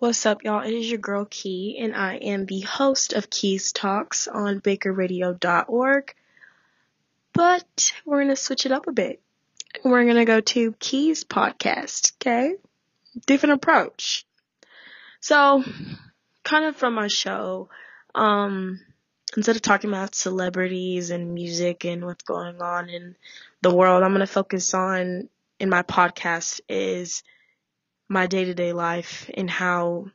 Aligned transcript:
What's 0.00 0.24
up, 0.24 0.44
y'all? 0.44 0.66
It 0.66 0.72
is 0.72 0.88
your 0.88 0.98
girl 0.98 1.26
Key, 1.28 1.76
and 1.78 1.94
I 1.94 2.14
am 2.14 2.46
the 2.46 2.60
host 2.60 3.12
of 3.12 3.28
Keys 3.28 3.70
Talks 3.70 4.28
on 4.28 4.62
BakerRadio.org. 4.62 6.14
But 7.34 7.92
we're 8.06 8.22
gonna 8.22 8.34
switch 8.34 8.64
it 8.64 8.72
up 8.72 8.86
a 8.86 8.92
bit. 8.92 9.20
We're 9.84 10.06
gonna 10.06 10.24
go 10.24 10.40
to 10.40 10.72
Keys 10.78 11.24
Podcast, 11.24 12.14
okay? 12.14 12.54
Different 13.26 13.56
approach. 13.56 14.24
So, 15.20 15.62
kind 16.44 16.64
of 16.64 16.76
from 16.76 16.94
my 16.94 17.08
show, 17.08 17.68
um, 18.14 18.80
instead 19.36 19.56
of 19.56 19.60
talking 19.60 19.90
about 19.90 20.14
celebrities 20.14 21.10
and 21.10 21.34
music 21.34 21.84
and 21.84 22.06
what's 22.06 22.24
going 22.24 22.62
on 22.62 22.88
in 22.88 23.16
the 23.60 23.74
world, 23.74 24.02
I'm 24.02 24.12
gonna 24.12 24.26
focus 24.26 24.72
on 24.72 25.28
in 25.58 25.68
my 25.68 25.82
podcast 25.82 26.62
is 26.70 27.22
my 28.10 28.26
day 28.26 28.44
to 28.44 28.54
day 28.54 28.72
life 28.72 29.30
and 29.32 29.48
how 29.48 30.06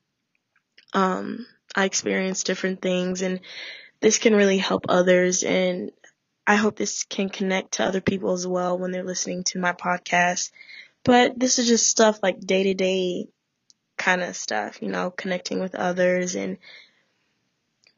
um, 0.94 1.48
I 1.74 1.86
experience 1.86 2.44
different 2.44 2.82
things. 2.82 3.22
And 3.22 3.40
this 4.02 4.20
can 4.20 4.36
really 4.36 4.58
help 4.58 4.86
others. 4.90 5.44
And 5.44 5.92
I 6.46 6.56
hope 6.56 6.76
this 6.76 7.06
can 7.06 7.30
connect 7.30 7.76
to 7.76 7.86
other 7.86 8.02
people 8.02 8.34
as 8.34 8.46
well 8.46 8.78
when 8.78 8.92
they're 8.92 9.02
listening 9.02 9.46
to 9.46 9.60
my 9.60 9.72
podcast. 9.72 10.52
But 11.06 11.40
this 11.40 11.58
is 11.58 11.68
just 11.68 11.88
stuff 11.88 12.20
like 12.22 12.40
day 12.42 12.64
to 12.64 12.74
day 12.74 13.30
kind 13.98 14.22
of 14.22 14.36
stuff, 14.36 14.82
you 14.82 14.90
know, 14.90 15.10
connecting 15.10 15.62
with 15.62 15.74
others 15.74 16.36
and 16.36 16.58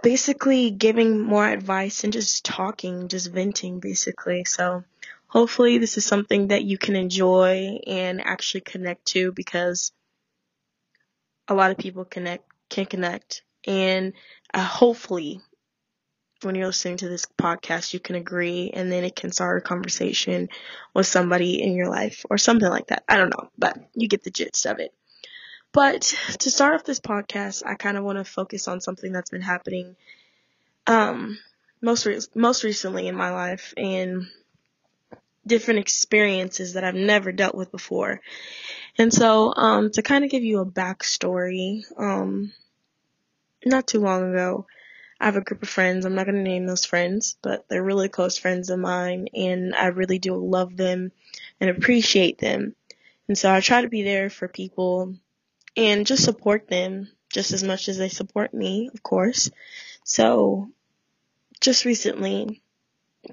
basically 0.03 0.69
giving 0.69 1.19
more 1.19 1.47
advice 1.47 2.03
and 2.03 2.13
just 2.13 2.45
talking, 2.45 3.07
just 3.07 3.31
venting 3.31 3.79
basically. 3.79 4.45
So 4.45 4.83
hopefully 5.27 5.77
this 5.77 5.97
is 5.97 6.05
something 6.05 6.47
that 6.47 6.63
you 6.63 6.77
can 6.77 6.95
enjoy 6.95 7.79
and 7.85 8.21
actually 8.21 8.61
connect 8.61 9.05
to 9.05 9.31
because 9.31 9.91
a 11.47 11.53
lot 11.53 11.71
of 11.71 11.77
people 11.77 12.05
connect 12.05 12.45
can 12.69 12.85
connect 12.85 13.43
and 13.65 14.13
uh, 14.53 14.63
hopefully 14.63 15.39
when 16.43 16.55
you're 16.55 16.67
listening 16.67 16.97
to 16.97 17.09
this 17.09 17.25
podcast 17.39 17.93
you 17.93 17.99
can 17.99 18.15
agree 18.15 18.71
and 18.73 18.91
then 18.91 19.03
it 19.03 19.15
can 19.15 19.31
start 19.31 19.57
a 19.57 19.61
conversation 19.61 20.49
with 20.93 21.07
somebody 21.07 21.61
in 21.61 21.73
your 21.73 21.89
life 21.89 22.25
or 22.29 22.37
something 22.37 22.69
like 22.69 22.87
that. 22.87 23.03
I 23.09 23.17
don't 23.17 23.31
know, 23.31 23.49
but 23.57 23.77
you 23.95 24.07
get 24.07 24.23
the 24.23 24.29
gist 24.29 24.65
of 24.67 24.79
it. 24.79 24.93
But 25.73 26.01
to 26.39 26.51
start 26.51 26.75
off 26.75 26.83
this 26.83 26.99
podcast, 26.99 27.63
I 27.65 27.75
kind 27.75 27.97
of 27.97 28.03
want 28.03 28.19
to 28.19 28.23
focus 28.23 28.67
on 28.67 28.81
something 28.81 29.11
that's 29.11 29.29
been 29.31 29.41
happening 29.41 29.95
um 30.85 31.37
most 31.81 32.05
re- 32.05 32.19
most 32.33 32.63
recently 32.63 33.07
in 33.07 33.15
my 33.15 33.31
life 33.31 33.73
and 33.75 34.27
different 35.47 35.79
experiences 35.79 36.73
that 36.73 36.83
I've 36.83 36.95
never 36.95 37.31
dealt 37.31 37.55
with 37.55 37.71
before. 37.71 38.21
And 38.97 39.13
so, 39.13 39.53
um, 39.55 39.91
to 39.91 40.01
kind 40.01 40.23
of 40.23 40.31
give 40.31 40.43
you 40.43 40.59
a 40.59 40.65
backstory, 40.65 41.83
um, 41.97 42.51
not 43.65 43.87
too 43.87 43.99
long 43.99 44.31
ago, 44.31 44.65
I 45.19 45.25
have 45.25 45.35
a 45.35 45.41
group 45.41 45.63
of 45.63 45.69
friends. 45.69 46.05
I'm 46.05 46.15
not 46.15 46.25
going 46.25 46.35
to 46.35 46.41
name 46.41 46.65
those 46.65 46.85
friends, 46.85 47.37
but 47.41 47.67
they're 47.67 47.83
really 47.83 48.09
close 48.09 48.37
friends 48.37 48.69
of 48.69 48.79
mine, 48.79 49.27
and 49.33 49.75
I 49.75 49.87
really 49.87 50.19
do 50.19 50.35
love 50.35 50.77
them 50.77 51.11
and 51.59 51.69
appreciate 51.69 52.37
them. 52.37 52.75
And 53.27 53.37
so 53.37 53.51
I 53.51 53.59
try 53.59 53.81
to 53.81 53.89
be 53.89 54.03
there 54.03 54.29
for 54.29 54.47
people 54.47 55.15
and 55.75 56.07
just 56.07 56.23
support 56.23 56.67
them 56.67 57.09
just 57.31 57.51
as 57.51 57.63
much 57.63 57.89
as 57.89 57.97
they 57.97 58.09
support 58.09 58.53
me, 58.53 58.89
of 58.93 59.03
course. 59.03 59.51
So, 60.03 60.69
just 61.59 61.85
recently, 61.85 62.61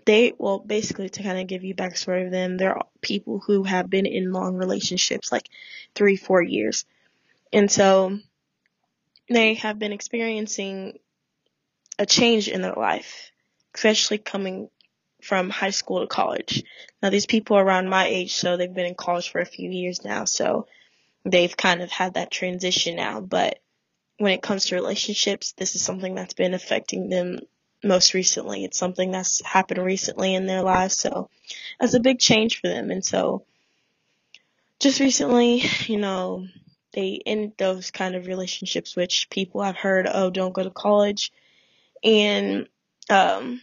they 0.04 0.32
well 0.38 0.58
basically 0.58 1.08
to 1.08 1.22
kind 1.22 1.38
of 1.38 1.46
give 1.46 1.64
you 1.64 1.74
backstory 1.74 2.24
of 2.24 2.32
them 2.32 2.56
they're 2.56 2.78
people 3.00 3.40
who 3.46 3.62
have 3.62 3.88
been 3.88 4.06
in 4.06 4.32
long 4.32 4.54
relationships 4.54 5.30
like 5.30 5.48
three 5.94 6.16
four 6.16 6.42
years. 6.42 6.84
And 7.52 7.70
so 7.70 8.18
they 9.30 9.54
have 9.54 9.78
been 9.78 9.92
experiencing 9.92 10.98
a 11.98 12.06
change 12.06 12.48
in 12.48 12.62
their 12.62 12.74
life 12.74 13.30
especially 13.74 14.18
coming 14.18 14.68
from 15.20 15.50
high 15.50 15.70
school 15.70 16.00
to 16.00 16.06
college. 16.06 16.62
Now 17.02 17.10
these 17.10 17.26
people 17.26 17.56
are 17.56 17.64
around 17.64 17.88
my 17.88 18.06
age 18.06 18.34
so 18.34 18.56
they've 18.56 18.72
been 18.72 18.86
in 18.86 18.94
college 18.94 19.30
for 19.30 19.40
a 19.40 19.46
few 19.46 19.70
years 19.70 20.04
now 20.04 20.24
so 20.24 20.66
they've 21.24 21.56
kind 21.56 21.82
of 21.82 21.90
had 21.90 22.14
that 22.14 22.30
transition 22.30 22.96
now. 22.96 23.20
But 23.20 23.60
when 24.18 24.32
it 24.32 24.42
comes 24.42 24.66
to 24.66 24.74
relationships 24.74 25.52
this 25.56 25.74
is 25.74 25.82
something 25.82 26.14
that's 26.14 26.34
been 26.34 26.54
affecting 26.54 27.08
them 27.08 27.38
most 27.84 28.14
recently. 28.14 28.64
It's 28.64 28.78
something 28.78 29.10
that's 29.10 29.44
happened 29.44 29.84
recently 29.84 30.34
in 30.34 30.46
their 30.46 30.62
lives. 30.62 30.96
So 30.96 31.28
that's 31.78 31.94
a 31.94 32.00
big 32.00 32.18
change 32.18 32.60
for 32.60 32.68
them. 32.68 32.90
And 32.90 33.04
so 33.04 33.44
just 34.80 35.00
recently, 35.00 35.62
you 35.86 35.98
know, 35.98 36.46
they 36.92 37.20
end 37.24 37.52
those 37.58 37.90
kind 37.90 38.14
of 38.14 38.26
relationships, 38.26 38.96
which 38.96 39.28
people 39.30 39.62
have 39.62 39.76
heard, 39.76 40.08
oh, 40.10 40.30
don't 40.30 40.54
go 40.54 40.62
to 40.62 40.70
college 40.70 41.32
and, 42.02 42.68
um, 43.10 43.60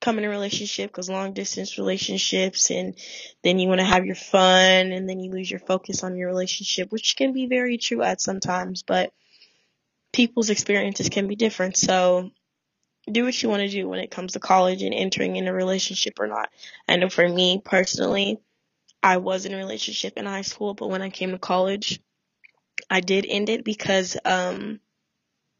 come 0.00 0.18
in 0.18 0.24
a 0.24 0.28
relationship 0.28 0.90
because 0.90 1.10
long 1.10 1.32
distance 1.32 1.76
relationships 1.76 2.70
and 2.70 2.96
then 3.42 3.58
you 3.58 3.68
want 3.68 3.80
to 3.80 3.84
have 3.84 4.06
your 4.06 4.14
fun 4.14 4.92
and 4.92 5.08
then 5.08 5.18
you 5.18 5.30
lose 5.30 5.50
your 5.50 5.60
focus 5.60 6.04
on 6.04 6.16
your 6.16 6.28
relationship, 6.28 6.92
which 6.92 7.16
can 7.16 7.32
be 7.32 7.46
very 7.46 7.78
true 7.78 8.02
at 8.02 8.20
sometimes, 8.20 8.82
but 8.82 9.12
people's 10.12 10.50
experiences 10.50 11.08
can 11.08 11.26
be 11.26 11.36
different. 11.36 11.76
So 11.76 12.30
do 13.12 13.24
what 13.24 13.42
you 13.42 13.48
want 13.48 13.60
to 13.62 13.68
do 13.68 13.88
when 13.88 14.00
it 14.00 14.10
comes 14.10 14.32
to 14.32 14.40
college 14.40 14.82
and 14.82 14.94
entering 14.94 15.36
in 15.36 15.48
a 15.48 15.52
relationship 15.52 16.20
or 16.20 16.26
not. 16.26 16.50
I 16.88 16.96
know 16.96 17.08
for 17.08 17.28
me 17.28 17.60
personally, 17.64 18.38
I 19.02 19.18
was 19.18 19.46
in 19.46 19.54
a 19.54 19.56
relationship 19.56 20.16
in 20.16 20.26
high 20.26 20.42
school, 20.42 20.74
but 20.74 20.90
when 20.90 21.02
I 21.02 21.10
came 21.10 21.30
to 21.30 21.38
college, 21.38 22.00
I 22.90 23.00
did 23.00 23.26
end 23.28 23.48
it 23.48 23.64
because 23.64 24.16
um 24.24 24.80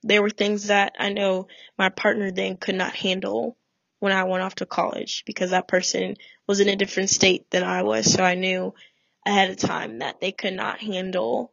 there 0.03 0.23
were 0.23 0.31
things 0.31 0.69
that 0.69 0.95
I 0.99 1.11
know 1.11 1.49
my 1.77 1.89
partner 1.89 2.31
then 2.31 2.57
could 2.57 2.77
not 2.77 2.95
handle 2.95 3.57
when 3.99 4.13
I 4.13 4.25
went 4.25 4.45
off 4.45 4.57
to 4.57 4.67
college 4.67 5.25
because 5.27 5.51
that 5.51 5.69
person 5.69 6.17
was 6.47 6.61
in 6.61 6.69
a 6.69 6.77
different 6.77 7.11
state 7.11 7.51
than 7.51 7.65
I 7.65 7.83
was. 7.83 8.13
So 8.13 8.23
I 8.23 8.35
knew 8.35 8.75
ahead 9.27 9.51
of 9.51 9.57
time 9.57 9.99
that 9.99 10.21
they 10.21 10.33
could 10.33 10.55
not 10.55 10.79
handle 10.79 11.53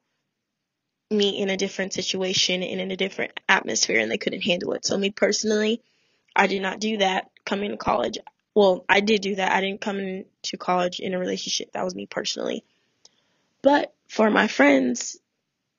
me 1.17 1.39
in 1.41 1.49
a 1.49 1.57
different 1.57 1.93
situation 1.93 2.63
and 2.63 2.81
in 2.81 2.91
a 2.91 2.97
different 2.97 3.39
atmosphere 3.47 3.99
and 3.99 4.11
they 4.11 4.17
couldn't 4.17 4.41
handle 4.41 4.73
it. 4.73 4.85
So 4.85 4.97
me 4.97 5.11
personally, 5.11 5.81
I 6.35 6.47
did 6.47 6.61
not 6.61 6.79
do 6.79 6.97
that 6.97 7.29
coming 7.45 7.71
to 7.71 7.77
college. 7.77 8.17
Well, 8.53 8.85
I 8.87 9.01
did 9.01 9.21
do 9.21 9.35
that. 9.35 9.51
I 9.51 9.61
didn't 9.61 9.81
come 9.81 9.99
into 9.99 10.57
college 10.57 10.99
in 10.99 11.13
a 11.13 11.19
relationship. 11.19 11.73
That 11.73 11.83
was 11.83 11.95
me 11.95 12.05
personally. 12.05 12.63
But 13.61 13.93
for 14.07 14.29
my 14.29 14.47
friends, 14.47 15.17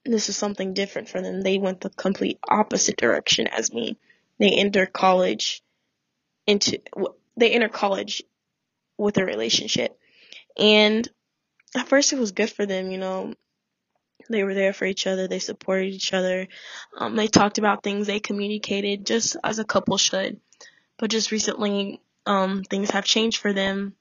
this 0.05 0.29
is 0.29 0.37
something 0.37 0.75
different 0.75 1.09
for 1.09 1.21
them. 1.21 1.41
They 1.41 1.59
went 1.59 1.81
the 1.81 1.91
complete 1.91 2.39
opposite 2.49 2.97
direction 2.97 3.47
as 3.47 3.73
me. 3.73 3.99
They 4.39 4.51
enter 4.51 4.87
college 4.87 5.63
into, 6.47 6.81
they 7.37 7.51
enter 7.53 7.69
college 7.69 8.23
with 8.99 9.17
a 9.19 9.25
relationship. 9.25 9.99
And 10.59 11.09
at 11.75 11.89
first 11.89 12.13
it 12.13 12.19
was 12.19 12.33
good 12.33 12.51
for 12.51 12.67
them, 12.67 12.91
you 12.91 12.99
know, 12.99 13.35
they 14.29 14.45
were 14.45 14.55
there 14.55 14.73
for 14.73 14.85
each 14.85 15.07
other. 15.07 15.29
They 15.29 15.39
supported 15.39 15.93
each 15.93 16.13
other. 16.13 16.49
Um, 16.97 17.17
they 17.17 17.29
talked 17.29 17.59
about 17.59 17.83
things. 17.83 18.07
They 18.07 18.21
communicated 18.21 19.07
just 19.07 19.37
as 19.45 19.59
a 19.59 19.65
couple 19.65 19.99
should. 19.99 20.41
But 20.99 21.11
just 21.11 21.31
recently, 21.31 22.01
um, 22.25 22.65
things 22.65 22.91
have 22.91 23.05
changed 23.05 23.39
for 23.39 23.53
them 23.53 23.95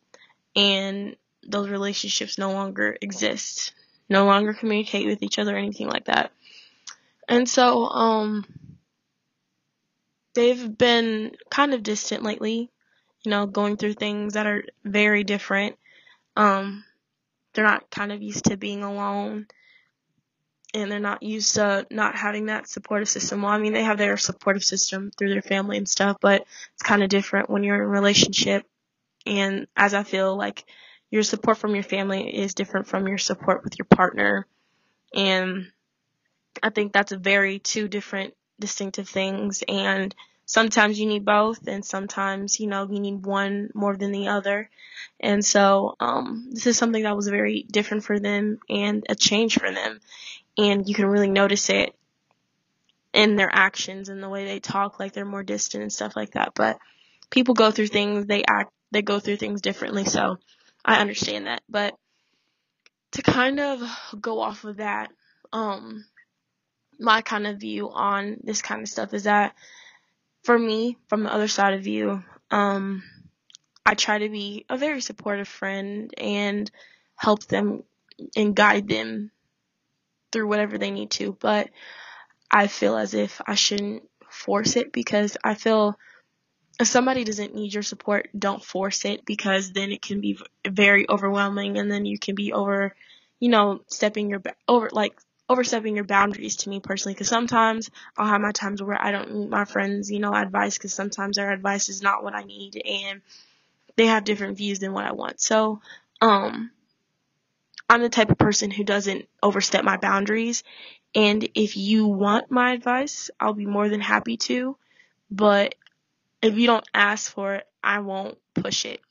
and 0.55 1.15
those 1.43 1.69
relationships 1.69 2.37
no 2.37 2.51
longer 2.51 2.97
exist. 3.01 3.73
No 4.09 4.25
longer 4.25 4.53
communicate 4.53 5.07
with 5.07 5.21
each 5.23 5.39
other 5.39 5.55
or 5.55 5.59
anything 5.59 5.87
like 5.87 6.05
that. 6.05 6.31
And 7.27 7.49
so, 7.49 7.85
um, 7.85 8.45
they've 10.35 10.77
been 10.77 11.35
kind 11.49 11.73
of 11.73 11.81
distant 11.81 12.23
lately, 12.23 12.69
you 13.23 13.31
know, 13.31 13.47
going 13.47 13.77
through 13.77 13.93
things 13.93 14.33
that 14.33 14.45
are 14.45 14.63
very 14.83 15.23
different. 15.23 15.77
Um, 16.35 16.83
they're 17.53 17.65
not 17.65 17.89
kind 17.89 18.11
of 18.11 18.21
used 18.21 18.45
to 18.45 18.57
being 18.57 18.83
alone 18.83 19.47
and 20.75 20.91
they're 20.91 20.99
not 20.99 21.23
used 21.23 21.55
to 21.55 21.87
not 21.89 22.15
having 22.15 22.47
that 22.47 22.67
supportive 22.67 23.07
system. 23.07 23.41
Well, 23.41 23.51
I 23.51 23.57
mean, 23.57 23.71
they 23.71 23.83
have 23.83 23.97
their 23.97 24.17
supportive 24.17 24.63
system 24.63 25.09
through 25.17 25.29
their 25.29 25.41
family 25.41 25.77
and 25.77 25.87
stuff, 25.87 26.17
but 26.19 26.45
it's 26.73 26.83
kind 26.83 27.01
of 27.01 27.07
different 27.07 27.49
when 27.49 27.63
you're 27.63 27.75
in 27.75 27.81
a 27.81 27.87
relationship. 27.87 28.65
And 29.25 29.67
as 29.77 29.93
I 29.93 30.03
feel 30.03 30.35
like 30.35 30.65
your 31.09 31.23
support 31.23 31.57
from 31.57 31.75
your 31.75 31.83
family 31.83 32.27
is 32.27 32.55
different 32.55 32.87
from 32.87 33.07
your 33.07 33.17
support 33.17 33.63
with 33.63 33.79
your 33.79 33.85
partner. 33.85 34.47
And 35.13 35.71
I 36.61 36.71
think 36.71 36.91
that's 36.91 37.13
a 37.13 37.17
very 37.17 37.59
two 37.59 37.87
different 37.87 38.33
distinctive 38.59 39.07
things. 39.07 39.63
And 39.69 40.13
sometimes 40.45 40.99
you 40.99 41.05
need 41.05 41.23
both 41.23 41.67
and 41.67 41.85
sometimes, 41.85 42.59
you 42.59 42.67
know, 42.67 42.85
you 42.91 42.99
need 42.99 43.25
one 43.25 43.69
more 43.73 43.95
than 43.95 44.11
the 44.11 44.27
other. 44.27 44.69
And 45.21 45.43
so, 45.43 45.95
um, 46.01 46.49
this 46.51 46.67
is 46.67 46.77
something 46.77 47.03
that 47.03 47.15
was 47.15 47.29
very 47.29 47.65
different 47.71 48.03
for 48.03 48.19
them 48.19 48.59
and 48.69 49.05
a 49.07 49.15
change 49.15 49.57
for 49.57 49.71
them 49.71 50.01
and 50.57 50.87
you 50.87 50.95
can 50.95 51.05
really 51.05 51.29
notice 51.29 51.69
it 51.69 51.95
in 53.13 53.35
their 53.35 53.49
actions 53.51 54.09
and 54.09 54.21
the 54.21 54.29
way 54.29 54.45
they 54.45 54.59
talk, 54.59 54.99
like 54.99 55.13
they're 55.13 55.25
more 55.25 55.43
distant 55.43 55.81
and 55.81 55.93
stuff 55.93 56.15
like 56.15 56.31
that. 56.31 56.53
But 56.55 56.77
people 57.29 57.53
go 57.53 57.71
through 57.71 57.87
things, 57.87 58.25
they 58.25 58.43
act, 58.43 58.71
they 58.91 59.01
go 59.01 59.19
through 59.19 59.37
things 59.37 59.61
differently, 59.61 60.05
so 60.05 60.37
I 60.83 60.99
understand 60.99 61.47
that. 61.47 61.61
But 61.69 61.95
to 63.11 63.21
kind 63.21 63.59
of 63.59 63.81
go 64.19 64.41
off 64.41 64.65
of 64.65 64.77
that, 64.77 65.11
um, 65.53 66.05
my 66.99 67.21
kind 67.21 67.47
of 67.47 67.59
view 67.59 67.89
on 67.89 68.37
this 68.43 68.61
kind 68.61 68.81
of 68.81 68.89
stuff 68.89 69.13
is 69.13 69.23
that 69.23 69.55
for 70.43 70.57
me, 70.57 70.97
from 71.07 71.23
the 71.23 71.33
other 71.33 71.47
side 71.47 71.73
of 71.73 71.83
view, 71.83 72.23
um, 72.51 73.03
I 73.85 73.95
try 73.95 74.19
to 74.19 74.29
be 74.29 74.65
a 74.69 74.77
very 74.77 75.01
supportive 75.01 75.47
friend 75.47 76.13
and 76.17 76.69
help 77.15 77.45
them 77.45 77.83
and 78.35 78.55
guide 78.55 78.87
them 78.87 79.31
through 80.35 80.47
whatever 80.47 80.77
they 80.77 80.91
need 80.91 81.11
to. 81.11 81.37
But 81.39 81.69
I 82.51 82.67
feel 82.67 82.97
as 82.97 83.13
if 83.13 83.39
I 83.47 83.55
shouldn't 83.55 84.03
force 84.29 84.75
it 84.75 84.91
because 84.91 85.37
I 85.45 85.53
feel 85.53 85.97
if 86.77 86.87
somebody 86.87 87.23
doesn't 87.23 87.55
need 87.55 87.73
your 87.73 87.83
support, 87.83 88.27
don't 88.37 88.61
force 88.61 89.05
it 89.05 89.25
because 89.25 89.71
then 89.71 89.93
it 89.93 90.01
can 90.01 90.19
be 90.19 90.37
very 90.67 91.09
overwhelming 91.09 91.77
and 91.77 91.89
then 91.89 92.05
you 92.05 92.19
can 92.19 92.35
be 92.35 92.51
over, 92.51 92.93
you 93.39 93.47
know, 93.47 93.79
stepping 93.87 94.29
your 94.29 94.41
over 94.67 94.89
like 94.91 95.17
overstepping 95.47 95.95
your 95.95 96.03
boundaries 96.03 96.57
to 96.57 96.69
me 96.69 96.81
personally 96.81 97.13
because 97.13 97.29
sometimes 97.29 97.89
I'll 98.17 98.27
have 98.27 98.41
my 98.41 98.51
times 98.51 98.83
where 98.83 99.01
I 99.01 99.11
don't 99.11 99.33
need 99.33 99.49
my 99.49 99.63
friends, 99.63 100.11
you 100.11 100.19
know, 100.19 100.35
advice 100.35 100.77
because 100.77 100.93
sometimes 100.93 101.37
their 101.37 101.53
advice 101.53 101.87
is 101.87 102.01
not 102.01 102.25
what 102.25 102.35
I 102.35 102.43
need 102.43 102.81
and 102.85 103.21
they 103.95 104.07
have 104.07 104.25
different 104.25 104.57
views 104.57 104.79
than 104.79 104.91
what 104.91 105.05
I 105.05 105.13
want. 105.13 105.39
So, 105.39 105.79
um, 106.19 106.71
I'm 107.89 108.01
the 108.01 108.09
type 108.09 108.31
of 108.31 108.37
person 108.37 108.71
who 108.71 108.83
doesn't 108.83 109.27
overstep 109.43 109.83
my 109.83 109.97
boundaries. 109.97 110.63
And 111.13 111.47
if 111.55 111.77
you 111.77 112.07
want 112.07 112.51
my 112.51 112.73
advice, 112.73 113.29
I'll 113.39 113.53
be 113.53 113.65
more 113.65 113.89
than 113.89 114.01
happy 114.01 114.37
to. 114.37 114.77
But 115.29 115.75
if 116.41 116.57
you 116.57 116.67
don't 116.67 116.87
ask 116.93 117.31
for 117.31 117.55
it, 117.55 117.67
I 117.83 117.99
won't 117.99 118.37
push 118.53 118.85
it. 118.85 119.01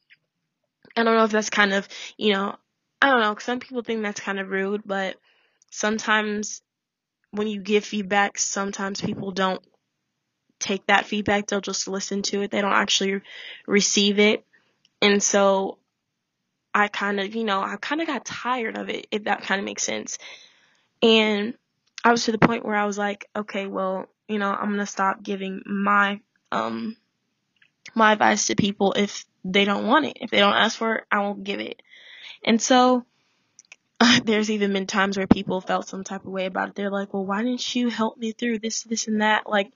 I 0.96 1.02
don't 1.02 1.16
know 1.16 1.24
if 1.24 1.30
that's 1.30 1.50
kind 1.50 1.72
of, 1.72 1.88
you 2.16 2.32
know, 2.32 2.56
I 3.00 3.10
don't 3.10 3.20
know. 3.20 3.36
Some 3.38 3.60
people 3.60 3.82
think 3.82 4.02
that's 4.02 4.20
kind 4.20 4.38
of 4.38 4.48
rude, 4.48 4.82
but 4.84 5.16
sometimes 5.70 6.62
when 7.30 7.48
you 7.48 7.60
give 7.60 7.84
feedback, 7.84 8.38
sometimes 8.38 9.00
people 9.00 9.32
don't 9.32 9.62
take 10.60 10.86
that 10.86 11.06
feedback. 11.06 11.46
They'll 11.46 11.60
just 11.60 11.88
listen 11.88 12.22
to 12.22 12.42
it. 12.42 12.50
They 12.50 12.60
don't 12.60 12.72
actually 12.72 13.22
receive 13.66 14.18
it. 14.18 14.44
And 15.02 15.22
so 15.22 15.78
I 16.74 16.88
kind 16.88 17.20
of, 17.20 17.34
you 17.34 17.44
know, 17.44 17.62
I 17.62 17.76
kind 17.80 18.00
of 18.00 18.06
got 18.06 18.24
tired 18.24 18.76
of 18.76 18.88
it, 18.88 19.06
if 19.10 19.24
that 19.24 19.42
kind 19.42 19.60
of 19.60 19.64
makes 19.64 19.84
sense. 19.84 20.18
And 21.02 21.54
I 22.02 22.10
was 22.10 22.24
to 22.24 22.32
the 22.32 22.38
point 22.38 22.64
where 22.64 22.74
I 22.74 22.86
was 22.86 22.98
like, 22.98 23.28
okay, 23.36 23.66
well, 23.66 24.06
you 24.28 24.38
know, 24.38 24.50
I'm 24.50 24.68
going 24.68 24.78
to 24.78 24.86
stop 24.86 25.22
giving 25.22 25.62
my, 25.66 26.20
um, 26.50 26.96
my 27.94 28.12
advice 28.12 28.48
to 28.48 28.56
people 28.56 28.94
if 28.94 29.24
they 29.44 29.64
don't 29.64 29.86
want 29.86 30.06
it. 30.06 30.18
If 30.20 30.30
they 30.30 30.38
don't 30.38 30.54
ask 30.54 30.76
for 30.76 30.96
it, 30.96 31.04
I 31.12 31.20
won't 31.20 31.44
give 31.44 31.60
it. 31.60 31.80
And 32.44 32.60
so 32.60 33.04
there's 34.24 34.50
even 34.50 34.72
been 34.72 34.86
times 34.86 35.16
where 35.16 35.26
people 35.26 35.60
felt 35.60 35.88
some 35.88 36.04
type 36.04 36.24
of 36.24 36.32
way 36.32 36.46
about 36.46 36.70
it. 36.70 36.74
They're 36.74 36.90
like, 36.90 37.14
well, 37.14 37.24
why 37.24 37.42
didn't 37.42 37.74
you 37.74 37.88
help 37.88 38.16
me 38.16 38.32
through 38.32 38.58
this, 38.58 38.82
this, 38.82 39.06
and 39.06 39.20
that? 39.20 39.48
Like, 39.48 39.70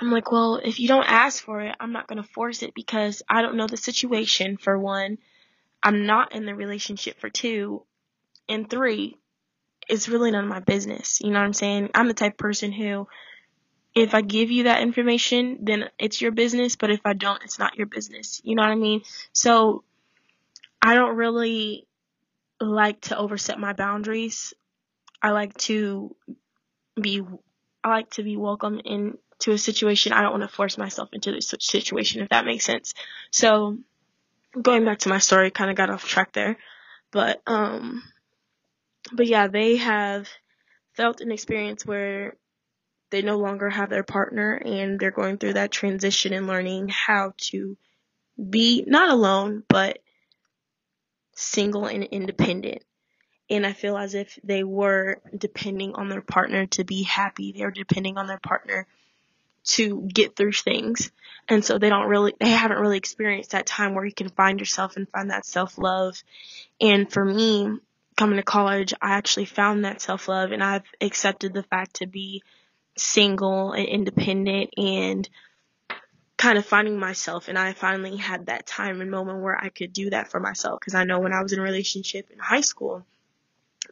I'm 0.00 0.10
like, 0.10 0.30
well, 0.30 0.56
if 0.56 0.78
you 0.80 0.88
don't 0.88 1.08
ask 1.08 1.42
for 1.42 1.60
it, 1.60 1.74
I'm 1.80 1.92
not 1.92 2.06
going 2.06 2.22
to 2.22 2.28
force 2.28 2.62
it 2.62 2.74
because 2.74 3.22
I 3.28 3.42
don't 3.42 3.56
know 3.56 3.66
the 3.66 3.76
situation, 3.76 4.56
for 4.56 4.78
one. 4.78 5.18
I'm 5.82 6.06
not 6.06 6.34
in 6.34 6.46
the 6.46 6.54
relationship, 6.54 7.20
for 7.20 7.30
two. 7.30 7.84
And 8.48 8.68
three, 8.68 9.16
it's 9.88 10.08
really 10.08 10.30
none 10.30 10.44
of 10.44 10.50
my 10.50 10.60
business. 10.60 11.20
You 11.20 11.30
know 11.30 11.38
what 11.38 11.46
I'm 11.46 11.52
saying? 11.52 11.90
I'm 11.94 12.08
the 12.08 12.14
type 12.14 12.32
of 12.32 12.38
person 12.38 12.72
who, 12.72 13.08
if 13.94 14.14
I 14.14 14.22
give 14.22 14.50
you 14.50 14.64
that 14.64 14.82
information, 14.82 15.58
then 15.62 15.90
it's 15.98 16.20
your 16.20 16.32
business, 16.32 16.76
but 16.76 16.90
if 16.90 17.00
I 17.04 17.12
don't, 17.12 17.42
it's 17.42 17.58
not 17.58 17.76
your 17.76 17.86
business. 17.86 18.40
You 18.44 18.54
know 18.54 18.62
what 18.62 18.72
I 18.72 18.76
mean? 18.76 19.02
So, 19.32 19.84
I 20.80 20.94
don't 20.94 21.16
really 21.16 21.86
like 22.60 23.00
to 23.02 23.18
overstep 23.18 23.58
my 23.58 23.72
boundaries. 23.72 24.54
I 25.22 25.30
like 25.30 25.56
to 25.58 26.14
be 27.00 27.22
I 27.82 27.88
like 27.88 28.10
to 28.10 28.22
be 28.22 28.36
welcome 28.36 28.80
into 28.84 29.52
a 29.52 29.58
situation. 29.58 30.12
I 30.12 30.22
don't 30.22 30.32
want 30.32 30.42
to 30.42 30.48
force 30.48 30.78
myself 30.78 31.10
into 31.12 31.32
this 31.32 31.54
situation 31.60 32.22
if 32.22 32.28
that 32.30 32.44
makes 32.44 32.64
sense. 32.64 32.94
So 33.30 33.78
going 34.60 34.84
back 34.84 35.00
to 35.00 35.08
my 35.08 35.18
story, 35.18 35.50
kind 35.50 35.70
of 35.70 35.76
got 35.76 35.90
off 35.90 36.04
track 36.06 36.32
there. 36.32 36.56
But 37.10 37.42
um 37.46 38.02
but 39.12 39.26
yeah, 39.26 39.46
they 39.48 39.76
have 39.76 40.28
felt 40.94 41.20
an 41.20 41.32
experience 41.32 41.86
where 41.86 42.36
they 43.10 43.22
no 43.22 43.38
longer 43.38 43.70
have 43.70 43.88
their 43.88 44.02
partner 44.02 44.54
and 44.54 44.98
they're 44.98 45.10
going 45.10 45.38
through 45.38 45.54
that 45.54 45.70
transition 45.70 46.32
and 46.32 46.46
learning 46.46 46.88
how 46.88 47.32
to 47.38 47.76
be 48.50 48.84
not 48.86 49.10
alone, 49.10 49.62
but 49.68 49.98
single 51.34 51.86
and 51.86 52.04
independent. 52.04 52.82
And 53.50 53.66
I 53.66 53.72
feel 53.72 53.96
as 53.96 54.14
if 54.14 54.38
they 54.44 54.62
were 54.62 55.22
depending 55.36 55.94
on 55.94 56.08
their 56.08 56.20
partner 56.20 56.66
to 56.66 56.84
be 56.84 57.02
happy. 57.02 57.52
They 57.52 57.64
were 57.64 57.70
depending 57.70 58.18
on 58.18 58.26
their 58.26 58.40
partner 58.40 58.86
to 59.68 60.02
get 60.02 60.36
through 60.36 60.52
things. 60.52 61.10
And 61.48 61.64
so 61.64 61.78
they 61.78 61.88
don't 61.88 62.08
really, 62.08 62.34
they 62.40 62.50
haven't 62.50 62.78
really 62.78 62.98
experienced 62.98 63.52
that 63.52 63.66
time 63.66 63.94
where 63.94 64.04
you 64.04 64.12
can 64.12 64.28
find 64.28 64.58
yourself 64.60 64.96
and 64.96 65.08
find 65.08 65.30
that 65.30 65.46
self 65.46 65.78
love. 65.78 66.22
And 66.80 67.10
for 67.10 67.24
me, 67.24 67.78
coming 68.16 68.36
to 68.36 68.42
college, 68.42 68.92
I 69.00 69.12
actually 69.12 69.46
found 69.46 69.84
that 69.84 70.00
self 70.00 70.28
love 70.28 70.52
and 70.52 70.62
I've 70.62 70.84
accepted 71.00 71.54
the 71.54 71.62
fact 71.62 71.96
to 71.96 72.06
be 72.06 72.42
single 72.96 73.72
and 73.72 73.86
independent 73.86 74.70
and 74.76 75.28
kind 76.36 76.58
of 76.58 76.64
finding 76.64 76.98
myself 76.98 77.48
and 77.48 77.58
I 77.58 77.72
finally 77.72 78.16
had 78.16 78.46
that 78.46 78.66
time 78.66 79.00
and 79.00 79.10
moment 79.10 79.42
where 79.42 79.56
I 79.56 79.70
could 79.70 79.92
do 79.92 80.10
that 80.10 80.30
for 80.30 80.38
myself 80.38 80.78
because 80.80 80.94
I 80.94 81.04
know 81.04 81.18
when 81.18 81.32
I 81.32 81.42
was 81.42 81.52
in 81.52 81.58
a 81.58 81.62
relationship 81.62 82.30
in 82.30 82.38
high 82.38 82.60
school 82.60 83.04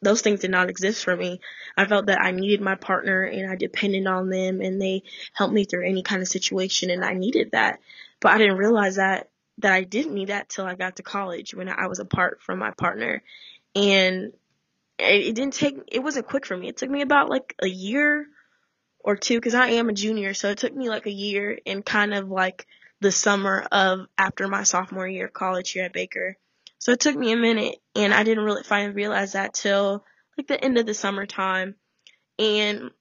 those 0.03 0.21
things 0.21 0.41
did 0.41 0.51
not 0.51 0.69
exist 0.69 1.05
for 1.05 1.17
me. 1.17 1.41
I 1.77 1.87
felt 1.87 2.07
that 2.07 2.21
I 2.21 2.31
needed 2.31 2.61
my 2.61 2.75
partner 2.75 3.23
and 3.23 3.51
I 3.51 3.57
depended 3.57 4.07
on 4.07 4.29
them 4.29 4.61
and 4.61 4.81
they 4.81 5.03
helped 5.33 5.55
me 5.55 5.65
through 5.65 5.87
any 5.87 6.03
kind 6.03 6.23
of 6.23 6.29
situation 6.29 6.91
and 6.91 7.05
I 7.05 7.15
needed 7.15 7.53
that. 7.53 7.81
But 8.21 8.33
I 8.33 8.39
didn't 8.39 8.59
realize 8.59 8.97
that 8.97 9.31
that 9.59 9.73
I 9.73 9.85
didn't 9.85 10.15
need 10.15 10.29
that 10.29 10.51
till 10.51 10.67
I 10.67 10.75
got 10.75 10.97
to 10.97 11.03
college 11.03 11.55
when 11.55 11.69
I 11.69 11.87
was 11.87 11.99
apart 11.99 12.43
from 12.43 12.59
my 12.59 12.73
partner. 12.73 13.23
And 13.75 14.33
it, 14.99 15.35
didn't 15.35 15.55
take 15.55 15.79
it 15.89 16.03
wasn't 16.03 16.27
quick 16.27 16.47
for 16.47 16.57
me. 16.57 16.69
It 16.69 16.77
took 16.77 16.91
me 16.91 17.03
about 17.03 17.31
like 17.31 17.55
a 17.63 17.69
year 17.69 18.27
or 19.01 19.17
two 19.17 19.37
because 19.37 19.55
I 19.55 19.69
am 19.69 19.89
a 19.89 19.95
junior, 19.95 20.35
so 20.35 20.51
it 20.51 20.59
took 20.59 20.75
me 20.75 20.89
like 20.89 21.07
a 21.07 21.13
year 21.13 21.59
and 21.65 21.85
kind 21.85 22.13
of 22.13 22.29
like 22.31 22.67
the 23.01 23.13
summer 23.13 23.67
of 23.71 24.07
after 24.19 24.49
my 24.49 24.63
sophomore 24.63 25.07
year 25.07 25.27
of 25.27 25.33
college 25.33 25.71
here 25.71 25.85
at 25.85 25.93
Baker. 25.93 26.37
So 26.87 26.93
it 26.93 27.01
took 27.01 27.17
me 27.17 27.33
a 27.33 27.37
minute 27.37 27.79
and 27.97 28.15
I 28.15 28.23
didn't 28.23 28.45
really 28.45 28.63
finally 28.63 28.95
realize 28.95 29.33
that 29.33 29.55
till 29.55 30.05
like 30.39 30.47
the 30.47 30.63
end 30.63 30.79
of 30.79 30.87
the 30.87 30.95
summertime. 30.95 31.75
And 32.39 32.93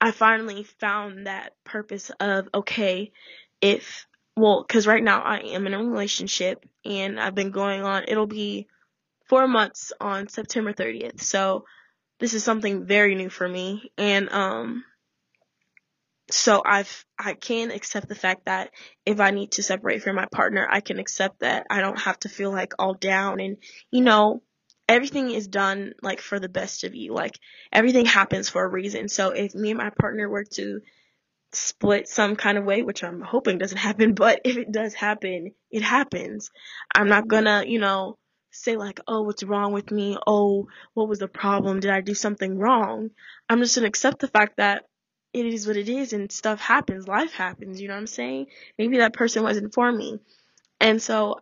I 0.00 0.10
finally 0.10 0.64
found 0.64 1.28
that 1.28 1.52
purpose 1.62 2.10
of, 2.18 2.48
okay, 2.52 3.12
if, 3.60 4.08
well, 4.34 4.64
cause 4.64 4.88
right 4.88 5.04
now 5.04 5.22
I 5.22 5.36
am 5.36 5.68
in 5.68 5.74
a 5.74 5.84
relationship 5.84 6.68
and 6.84 7.20
I've 7.20 7.36
been 7.36 7.52
going 7.52 7.84
on, 7.84 8.06
it'll 8.08 8.26
be 8.26 8.66
four 9.28 9.46
months 9.46 9.92
on 10.00 10.26
September 10.26 10.72
30th. 10.72 11.20
So 11.20 11.66
this 12.18 12.34
is 12.34 12.42
something 12.42 12.86
very 12.86 13.14
new 13.14 13.30
for 13.30 13.48
me. 13.48 13.92
And, 13.96 14.28
um, 14.30 14.84
so 16.30 16.62
I've, 16.64 17.04
I 17.18 17.34
can 17.34 17.70
accept 17.70 18.08
the 18.08 18.14
fact 18.14 18.46
that 18.46 18.70
if 19.04 19.20
I 19.20 19.30
need 19.30 19.52
to 19.52 19.62
separate 19.62 20.02
from 20.02 20.16
my 20.16 20.26
partner, 20.32 20.66
I 20.68 20.80
can 20.80 20.98
accept 20.98 21.40
that 21.40 21.66
I 21.70 21.80
don't 21.80 22.00
have 22.00 22.18
to 22.20 22.28
feel 22.28 22.50
like 22.50 22.72
all 22.78 22.94
down 22.94 23.40
and, 23.40 23.58
you 23.90 24.00
know, 24.00 24.42
everything 24.88 25.30
is 25.30 25.48
done 25.48 25.92
like 26.02 26.20
for 26.20 26.38
the 26.38 26.48
best 26.48 26.84
of 26.84 26.94
you. 26.94 27.12
Like 27.12 27.38
everything 27.72 28.06
happens 28.06 28.48
for 28.48 28.64
a 28.64 28.68
reason. 28.68 29.08
So 29.08 29.30
if 29.30 29.54
me 29.54 29.70
and 29.70 29.78
my 29.78 29.90
partner 29.90 30.28
were 30.28 30.44
to 30.54 30.80
split 31.52 32.08
some 32.08 32.36
kind 32.36 32.58
of 32.58 32.64
way, 32.64 32.82
which 32.82 33.04
I'm 33.04 33.20
hoping 33.20 33.58
doesn't 33.58 33.78
happen, 33.78 34.14
but 34.14 34.40
if 34.44 34.56
it 34.56 34.72
does 34.72 34.94
happen, 34.94 35.52
it 35.70 35.82
happens. 35.82 36.50
I'm 36.94 37.08
not 37.08 37.28
gonna, 37.28 37.64
you 37.66 37.78
know, 37.78 38.16
say 38.50 38.76
like, 38.76 39.00
oh, 39.08 39.22
what's 39.22 39.42
wrong 39.42 39.72
with 39.72 39.90
me? 39.90 40.16
Oh, 40.26 40.68
what 40.94 41.08
was 41.08 41.18
the 41.18 41.28
problem? 41.28 41.80
Did 41.80 41.90
I 41.90 42.00
do 42.00 42.14
something 42.14 42.58
wrong? 42.58 43.10
I'm 43.48 43.60
just 43.60 43.74
gonna 43.74 43.88
accept 43.88 44.20
the 44.20 44.28
fact 44.28 44.58
that 44.58 44.84
it 45.34 45.46
is 45.46 45.66
what 45.66 45.76
it 45.76 45.88
is 45.88 46.12
and 46.12 46.30
stuff 46.30 46.60
happens. 46.60 47.08
Life 47.08 47.32
happens, 47.32 47.80
you 47.80 47.88
know 47.88 47.94
what 47.94 48.00
I'm 48.00 48.06
saying? 48.06 48.46
Maybe 48.78 48.98
that 48.98 49.12
person 49.12 49.42
wasn't 49.42 49.74
for 49.74 49.90
me. 49.90 50.20
And 50.80 51.02
so 51.02 51.40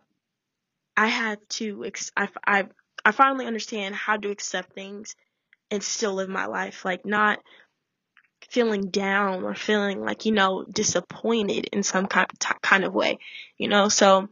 I 0.97 1.07
had 1.07 1.39
to, 1.51 1.85
I, 2.17 2.27
I, 2.45 2.67
I 3.05 3.11
finally 3.11 3.45
understand 3.45 3.93
how 3.93 4.17
to 4.17 4.31
accept 4.31 4.73
things 4.73 5.15
and 5.69 5.83
still 5.83 6.15
live 6.15 6.29
my 6.29 6.47
life. 6.47 6.83
Like 6.83 7.05
not 7.05 7.39
feeling 8.49 8.89
down 8.89 9.43
or 9.43 9.53
feeling 9.53 10.01
like, 10.01 10.25
you 10.25 10.31
know, 10.31 10.63
disappointed 10.63 11.69
in 11.71 11.83
some 11.83 12.07
kind, 12.07 12.27
kind 12.61 12.83
of 12.83 12.93
way, 12.93 13.19
you 13.57 13.67
know? 13.67 13.89
So, 13.89 14.27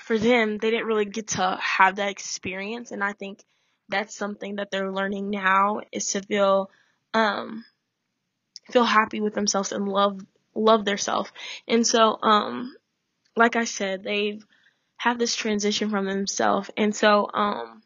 for 0.00 0.18
them, 0.18 0.56
they 0.56 0.70
didn't 0.70 0.86
really 0.86 1.04
get 1.04 1.28
to 1.28 1.58
have 1.60 1.96
that 1.96 2.10
experience. 2.10 2.90
And 2.90 3.04
I 3.04 3.12
think 3.12 3.44
that's 3.90 4.16
something 4.16 4.56
that 4.56 4.70
they're 4.70 4.90
learning 4.90 5.28
now 5.28 5.80
is 5.92 6.06
to 6.08 6.22
feel, 6.22 6.70
um, 7.12 7.64
feel 8.70 8.84
happy 8.84 9.20
with 9.20 9.34
themselves 9.34 9.72
and 9.72 9.88
love, 9.88 10.20
love 10.54 10.84
their 10.84 10.98
self. 10.98 11.32
And 11.66 11.86
so, 11.86 12.18
um, 12.22 12.74
like 13.36 13.56
I 13.56 13.64
said, 13.64 14.04
they've 14.04 14.44
have 14.96 15.18
this 15.18 15.34
transition 15.34 15.90
from 15.90 16.04
themselves. 16.04 16.70
And 16.76 16.94
so, 16.94 17.28
um, 17.34 17.82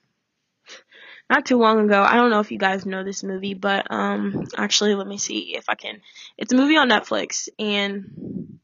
not 1.28 1.47
too 1.47 1.59
long 1.59 1.80
ago. 1.80 2.02
I 2.02 2.16
don't 2.16 2.30
know 2.30 2.40
if 2.40 2.52
you 2.52 2.59
guys 2.59 2.87
know 2.87 3.04
this 3.04 3.23
movie, 3.23 3.54
but 3.54 3.90
um 3.90 4.47
actually 4.56 4.95
let 4.95 5.06
me 5.06 5.18
see 5.18 5.56
if 5.56 5.68
I 5.68 5.75
can. 5.75 6.00
It's 6.37 6.52
a 6.52 6.56
movie 6.56 6.76
on 6.76 6.88
Netflix 6.88 7.49
and 7.59 8.59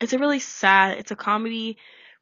it's 0.00 0.12
a 0.12 0.18
really 0.18 0.40
sad, 0.40 0.98
it's 0.98 1.10
a 1.10 1.16
comedy 1.16 1.78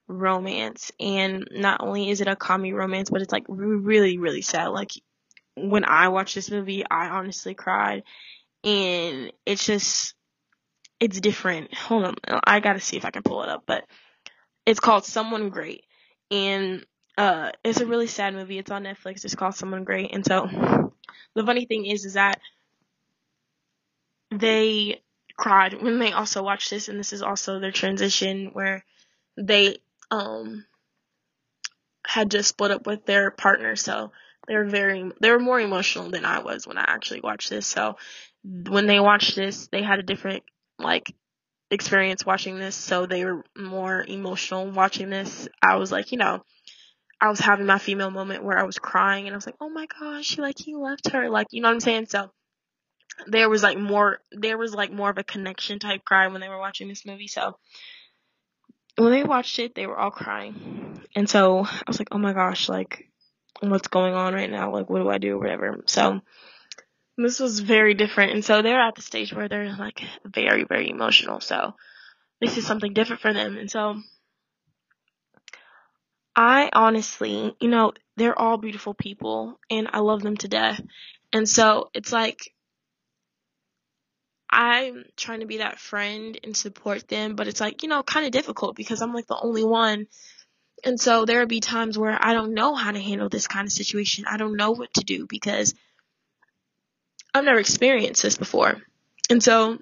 romance 0.09 0.91
and 0.99 1.47
not 1.53 1.81
only 1.83 2.11
is 2.11 2.21
it 2.21 2.27
a 2.27 2.37
comedy 2.37 2.73
romance, 2.73 3.11
but 3.11 3.23
it's 3.23 3.33
like 3.33 3.45
really 3.49 4.19
really 4.19 4.43
sad. 4.43 4.69
Like 4.69 4.93
when 5.57 5.85
I 5.85 6.09
watched 6.09 6.35
this 6.35 6.51
movie, 6.51 6.85
I 6.91 7.09
honestly 7.09 7.55
cried 7.55 8.03
and 8.65 9.33
it's 9.47 9.65
just 9.65 10.15
it's 10.99 11.21
different. 11.21 11.75
Hold 11.75 12.05
on. 12.05 12.17
I 12.45 12.61
got 12.61 12.75
to 12.75 12.81
see 12.81 12.97
if 12.97 13.05
I 13.05 13.11
can 13.11 13.23
pull 13.23 13.43
it 13.43 13.49
up, 13.49 13.65
but 13.67 13.85
it's 14.67 14.81
called 14.81 15.05
Someone 15.05 15.49
Great 15.49 15.85
and 16.31 16.85
uh, 17.19 17.51
it's 17.65 17.81
a 17.81 17.87
really 17.87 18.07
sad 18.07 18.35
movie. 18.35 18.59
It's 18.59 18.71
on 18.71 18.85
Netflix. 18.85 19.25
It's 19.25 19.35
called 19.35 19.55
Someone 19.55 19.85
Great. 19.85 20.15
And 20.15 20.25
so 20.25 20.93
the 21.35 21.45
funny 21.45 21.67
thing 21.67 21.87
is, 21.87 22.05
is 22.05 22.15
that 22.15 22.41
they 24.31 25.03
cried 25.37 25.83
when 25.83 25.99
they 25.99 26.13
also 26.13 26.43
watched 26.43 26.71
this, 26.71 26.89
and 26.89 26.99
this 26.99 27.13
is 27.13 27.23
also 27.23 27.59
their 27.59 27.73
transition 27.73 28.51
where 28.53 28.85
they 29.37 29.79
um 30.11 30.65
had 32.07 32.31
just 32.31 32.49
split 32.49 32.71
up 32.71 32.87
with 32.87 33.05
their 33.07 33.31
partner. 33.31 33.77
So 33.77 34.13
they 34.49 34.57
were 34.57 34.65
very 34.65 35.11
they 35.21 35.31
were 35.31 35.39
more 35.39 35.61
emotional 35.61 36.11
than 36.11 36.25
I 36.25 36.41
was 36.41 36.67
when 36.67 36.79
I 36.79 36.85
actually 36.87 37.21
watched 37.21 37.51
this. 37.51 37.67
So 37.67 37.97
when 38.43 38.87
they 38.87 39.01
watched 39.01 39.37
this, 39.37 39.69
they 39.69 39.83
had 39.83 39.99
a 39.99 40.05
different 40.05 40.43
like 40.79 41.15
experience 41.71 42.27
watching 42.27 42.59
this, 42.59 42.75
so 42.75 43.07
they 43.07 43.25
were 43.25 43.45
more 43.57 44.05
emotional 44.07 44.71
watching 44.71 45.11
this. 45.11 45.49
I 45.63 45.77
was 45.77 45.93
like, 45.93 46.11
you 46.13 46.19
know, 46.19 46.43
I 47.21 47.29
was 47.29 47.39
having 47.39 47.67
my 47.67 47.79
female 47.79 48.11
moment 48.11 48.45
where 48.45 48.59
I 48.59 48.65
was 48.65 48.79
crying 48.79 49.27
and 49.27 49.35
I 49.35 49.37
was 49.37 49.47
like, 49.47 49.57
oh 49.61 49.69
my 49.69 49.87
gosh, 49.87 50.39
like 50.39 50.59
he 50.59 50.75
left 50.75 51.11
her, 51.11 51.29
like 51.29 51.49
you 51.51 51.61
know 51.61 51.69
what 51.69 51.75
I'm 51.75 51.81
saying? 51.81 52.07
So 52.07 52.31
there 53.27 53.51
was 53.51 53.63
like 53.63 53.79
more, 53.79 54.21
there 54.33 54.57
was 54.57 54.75
like 54.75 54.91
more 54.91 55.11
of 55.11 55.19
a 55.19 55.25
connection 55.25 55.79
type 55.79 56.05
cry 56.05 56.29
when 56.29 56.41
they 56.41 56.49
were 56.49 56.59
watching 56.59 56.89
this 56.89 57.05
movie. 57.05 57.29
So 57.29 57.57
when 58.97 59.13
they 59.13 59.23
watched 59.23 59.59
it, 59.59 59.75
they 59.75 59.87
were 59.87 59.99
all 59.99 60.11
crying, 60.11 61.01
and 61.15 61.29
so 61.29 61.65
I 61.65 61.83
was 61.87 61.99
like, 61.99 62.09
oh 62.11 62.19
my 62.19 62.33
gosh, 62.33 62.69
like 62.69 63.10
what's 63.61 63.89
going 63.89 64.15
on 64.15 64.35
right 64.35 64.51
now? 64.51 64.73
Like 64.73 64.89
what 64.89 65.01
do 65.01 65.11
I 65.11 65.19
do? 65.19 65.39
Whatever. 65.39 65.83
So 65.87 66.21
this 67.17 67.41
was 67.41 67.61
very 67.61 67.95
different, 67.95 68.33
and 68.33 68.45
so 68.45 68.63
they're 68.63 68.81
at 68.81 68.95
the 68.95 69.03
stage 69.03 69.33
where 69.33 69.49
they're 69.49 69.77
like 69.77 70.03
very, 70.25 70.65
very 70.65 70.89
emotional. 70.89 71.41
So 71.41 71.75
this 72.41 72.57
is 72.57 72.67
something 72.67 72.95
different 72.95 73.23
for 73.23 73.33
them, 73.33 73.57
and 73.57 73.71
so 73.71 73.97
I 76.35 76.71
honestly, 76.73 77.55
you 77.61 77.69
know, 77.69 77.93
they're 78.17 78.39
all 78.39 78.57
beautiful 78.57 78.95
people 78.95 79.59
and 79.69 79.89
I 79.93 79.99
love 79.99 80.23
them 80.23 80.37
to 80.39 80.49
death. 80.49 80.81
And 81.33 81.49
so 81.49 81.91
it's 81.93 82.13
like 82.13 82.53
I'm 84.49 85.05
trying 85.17 85.41
to 85.41 85.47
be 85.47 85.59
that 85.59 85.79
friend 85.79 86.39
and 86.43 86.57
support 86.57 87.09
them, 87.09 87.37
but 87.37 87.47
it's 87.47 87.61
like, 87.61 87.83
you 87.83 87.89
know, 87.89 88.03
kind 88.03 88.27
of 88.27 88.33
difficult 88.33 88.75
because 88.75 89.01
I'm 89.01 89.15
like 89.15 89.27
the 89.27 89.39
only 89.41 89.65
one. 89.65 90.07
And 90.85 91.01
so 91.01 91.25
there'll 91.25 91.47
be 91.47 91.61
times 91.61 91.99
where 91.99 92.17
I 92.21 92.33
don't 92.33 92.55
know 92.55 92.75
how 92.75 92.93
to 92.93 93.01
handle 93.01 93.29
this 93.29 93.47
kind 93.47 93.67
of 93.67 93.73
situation. 93.73 94.25
I 94.27 94.37
don't 94.37 94.57
know 94.57 94.73
what 94.73 94.93
to 94.95 95.05
do 95.05 95.27
because 95.27 95.75
I've 97.35 97.45
never 97.45 97.61
experienced 97.61 98.23
this 98.23 98.37
before. 98.37 98.77
And 99.29 99.43
so 99.43 99.79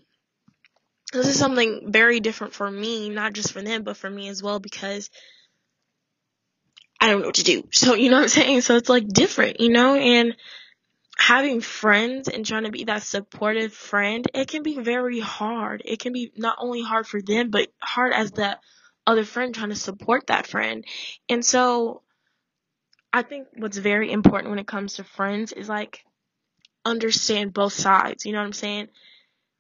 this 1.13 1.29
is 1.29 1.39
something 1.39 1.91
very 1.91 2.21
different 2.21 2.53
for 2.53 2.71
me, 2.71 3.09
not 3.09 3.33
just 3.33 3.53
for 3.53 3.63
them, 3.63 3.83
but 3.83 3.97
for 3.97 4.11
me 4.11 4.29
as 4.29 4.43
well 4.43 4.59
because 4.59 5.11
I 7.01 7.09
don't 7.09 7.21
know 7.21 7.27
what 7.27 7.37
to 7.37 7.45
do. 7.45 7.67
So, 7.73 7.95
you 7.95 8.11
know 8.11 8.17
what 8.17 8.25
I'm 8.25 8.29
saying? 8.29 8.61
So 8.63 8.77
it's 8.77 8.89
like 8.89 9.09
different, 9.09 9.61
you 9.61 9.71
know, 9.71 9.95
and 9.95 10.37
having 11.17 11.61
friends 11.61 12.29
and 12.29 12.45
trying 12.45 12.65
to 12.65 12.71
be 12.71 12.85
that 12.85 13.03
supportive 13.03 13.73
friend, 13.73 14.27
it 14.35 14.49
can 14.49 14.63
be 14.63 14.79
very 14.79 15.21
hard. 15.21 15.83
It 15.85 15.99
can 15.99 16.13
be 16.13 16.33
not 16.37 16.59
only 16.61 16.83
hard 16.83 17.07
for 17.07 17.21
them, 17.21 17.51
but 17.51 17.69
hard 17.81 18.13
as 18.13 18.33
the 18.33 18.59
other 19.09 19.25
friend 19.25 19.55
trying 19.55 19.71
to 19.71 19.75
support 19.75 20.27
that 20.27 20.47
friend. 20.47 20.85
And 21.31 21.43
so 21.43 22.03
I 23.11 23.23
think 23.23 23.49
what's 23.57 23.79
very 23.79 24.13
important 24.13 24.51
when 24.51 24.59
it 24.59 24.67
comes 24.67 24.95
to 24.95 25.05
friends 25.05 25.53
is 25.53 25.67
like 25.67 26.05
understand 26.85 27.55
both 27.55 27.73
sides. 27.73 28.27
You 28.27 28.33
know 28.33 28.41
what 28.41 28.45
I'm 28.45 28.53
saying? 28.53 28.89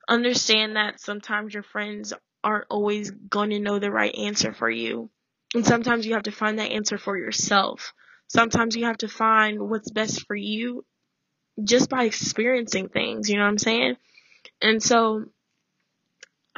Understand 0.07 0.76
that 0.76 1.00
sometimes 1.00 1.55
your 1.55 1.62
friends 1.62 2.12
aren't 2.45 2.67
always 2.69 3.11
going 3.11 3.50
to 3.50 3.59
know 3.59 3.78
the 3.78 3.90
right 3.90 4.14
answer 4.14 4.52
for 4.52 4.69
you. 4.69 5.09
And 5.55 5.64
sometimes 5.64 6.07
you 6.07 6.12
have 6.12 6.25
to 6.25 6.31
find 6.31 6.59
that 6.59 6.71
answer 6.71 6.99
for 6.99 7.17
yourself. 7.17 7.95
Sometimes 8.28 8.76
you 8.76 8.85
have 8.85 8.99
to 8.99 9.09
find 9.09 9.71
what's 9.71 9.90
best 9.90 10.26
for 10.26 10.37
you 10.37 10.85
just 11.64 11.88
by 11.88 12.05
experiencing 12.05 12.90
things, 12.90 13.31
you 13.31 13.37
know 13.37 13.45
what 13.45 13.49
I'm 13.49 13.59
saying? 13.59 13.97
And 14.61 14.83
so 14.83 15.25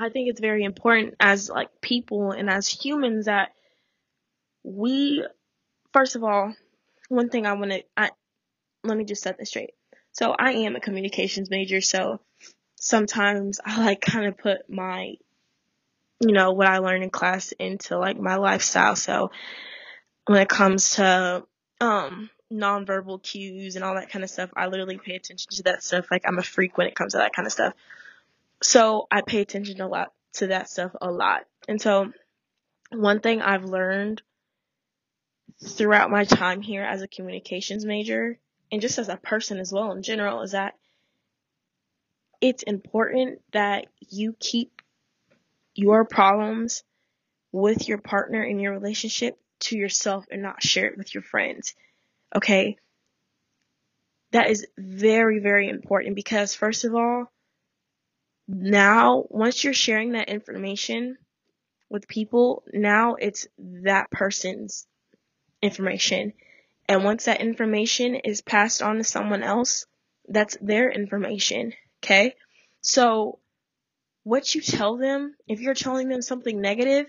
I 0.00 0.08
think 0.08 0.28
it's 0.28 0.40
very 0.40 0.64
important 0.64 1.14
as 1.20 1.50
like 1.50 1.68
people 1.80 2.32
and 2.32 2.48
as 2.48 2.66
humans 2.66 3.26
that 3.26 3.50
we 4.62 5.24
first 5.92 6.16
of 6.16 6.24
all, 6.24 6.54
one 7.08 7.28
thing 7.28 7.46
I 7.46 7.52
want 7.52 7.72
to 7.72 7.82
I 7.96 8.10
let 8.82 8.96
me 8.96 9.04
just 9.04 9.22
set 9.22 9.38
this 9.38 9.50
straight. 9.50 9.74
So 10.12 10.34
I 10.36 10.52
am 10.52 10.74
a 10.74 10.80
communications 10.80 11.50
major, 11.50 11.80
so 11.80 12.20
sometimes 12.76 13.60
I 13.64 13.84
like 13.84 14.00
kind 14.00 14.26
of 14.26 14.38
put 14.38 14.68
my 14.68 15.16
you 16.20 16.32
know, 16.34 16.52
what 16.52 16.66
I 16.66 16.78
learned 16.78 17.02
in 17.02 17.10
class 17.10 17.52
into 17.52 17.98
like 17.98 18.18
my 18.18 18.36
lifestyle. 18.36 18.94
So 18.94 19.30
when 20.26 20.40
it 20.40 20.48
comes 20.48 20.90
to, 20.96 21.44
um, 21.80 22.28
nonverbal 22.52 23.22
cues 23.22 23.76
and 23.76 23.84
all 23.84 23.94
that 23.94 24.10
kind 24.10 24.22
of 24.22 24.30
stuff, 24.30 24.50
I 24.54 24.66
literally 24.66 24.98
pay 24.98 25.14
attention 25.14 25.48
to 25.50 25.62
that 25.64 25.82
stuff. 25.82 26.08
Like 26.10 26.22
I'm 26.26 26.38
a 26.38 26.42
freak 26.42 26.76
when 26.76 26.88
it 26.88 26.94
comes 26.94 27.12
to 27.12 27.18
that 27.18 27.32
kind 27.32 27.46
of 27.46 27.52
stuff. 27.52 27.72
So 28.62 29.06
I 29.10 29.22
pay 29.22 29.40
attention 29.40 29.80
a 29.80 29.88
lot 29.88 30.12
to 30.34 30.48
that 30.48 30.68
stuff 30.68 30.92
a 31.00 31.10
lot. 31.10 31.42
And 31.68 31.80
so 31.80 32.12
one 32.90 33.20
thing 33.20 33.40
I've 33.40 33.64
learned 33.64 34.22
throughout 35.62 36.10
my 36.10 36.24
time 36.24 36.62
here 36.62 36.82
as 36.82 37.02
a 37.02 37.08
communications 37.08 37.84
major 37.84 38.38
and 38.72 38.80
just 38.80 38.98
as 38.98 39.08
a 39.08 39.16
person 39.16 39.58
as 39.58 39.72
well 39.72 39.92
in 39.92 40.02
general 40.02 40.42
is 40.42 40.52
that 40.52 40.74
it's 42.40 42.62
important 42.62 43.40
that 43.52 43.86
you 44.08 44.34
keep 44.38 44.80
your 45.74 46.04
problems 46.04 46.82
with 47.52 47.88
your 47.88 47.98
partner 47.98 48.42
in 48.42 48.60
your 48.60 48.72
relationship 48.72 49.38
to 49.60 49.76
yourself 49.76 50.24
and 50.30 50.42
not 50.42 50.62
share 50.62 50.86
it 50.86 50.96
with 50.96 51.12
your 51.14 51.22
friends. 51.22 51.74
Okay? 52.34 52.76
That 54.32 54.48
is 54.48 54.66
very, 54.78 55.40
very 55.40 55.68
important 55.68 56.14
because 56.14 56.54
first 56.54 56.84
of 56.84 56.94
all, 56.94 57.30
now 58.50 59.24
once 59.30 59.62
you're 59.62 59.72
sharing 59.72 60.12
that 60.12 60.28
information 60.28 61.16
with 61.88 62.08
people, 62.08 62.64
now 62.72 63.14
it's 63.14 63.46
that 63.58 64.10
person's 64.10 64.86
information. 65.62 66.32
And 66.88 67.04
once 67.04 67.26
that 67.26 67.40
information 67.40 68.16
is 68.16 68.40
passed 68.40 68.82
on 68.82 68.96
to 68.96 69.04
someone 69.04 69.42
else, 69.42 69.86
that's 70.28 70.56
their 70.60 70.90
information. 70.90 71.72
Okay? 72.02 72.34
So 72.80 73.38
what 74.24 74.54
you 74.54 74.60
tell 74.60 74.96
them, 74.96 75.34
if 75.46 75.60
you're 75.60 75.74
telling 75.74 76.08
them 76.08 76.22
something 76.22 76.60
negative, 76.60 77.06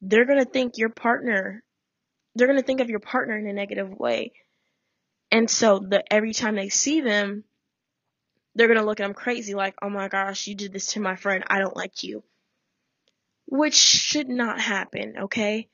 they're 0.00 0.26
going 0.26 0.44
to 0.44 0.50
think 0.50 0.78
your 0.78 0.90
partner, 0.90 1.62
they're 2.34 2.46
going 2.46 2.58
to 2.58 2.66
think 2.66 2.80
of 2.80 2.90
your 2.90 3.00
partner 3.00 3.36
in 3.36 3.46
a 3.46 3.52
negative 3.52 3.90
way. 3.90 4.32
And 5.30 5.50
so 5.50 5.78
the 5.78 6.04
every 6.12 6.32
time 6.32 6.54
they 6.54 6.68
see 6.68 7.00
them, 7.00 7.44
they're 8.54 8.68
going 8.68 8.78
to 8.78 8.84
look 8.84 9.00
at 9.00 9.04
them 9.04 9.14
crazy 9.14 9.54
like, 9.54 9.74
"Oh 9.82 9.90
my 9.90 10.08
gosh, 10.08 10.46
you 10.46 10.54
did 10.54 10.72
this 10.72 10.92
to 10.92 11.00
my 11.00 11.16
friend. 11.16 11.44
I 11.46 11.58
don't 11.58 11.76
like 11.76 12.02
you." 12.02 12.22
Which 13.46 13.74
should 13.74 14.28
not 14.28 14.60
happen, 14.60 15.14
okay? 15.24 15.68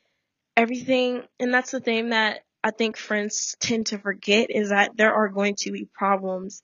Everything, 0.56 1.22
and 1.38 1.54
that's 1.54 1.70
the 1.70 1.80
thing 1.80 2.10
that 2.10 2.40
I 2.62 2.72
think 2.72 2.96
friends 2.96 3.56
tend 3.60 3.86
to 3.86 3.98
forget 3.98 4.50
is 4.50 4.70
that 4.70 4.96
there 4.96 5.14
are 5.14 5.28
going 5.28 5.54
to 5.60 5.72
be 5.72 5.84
problems 5.84 6.62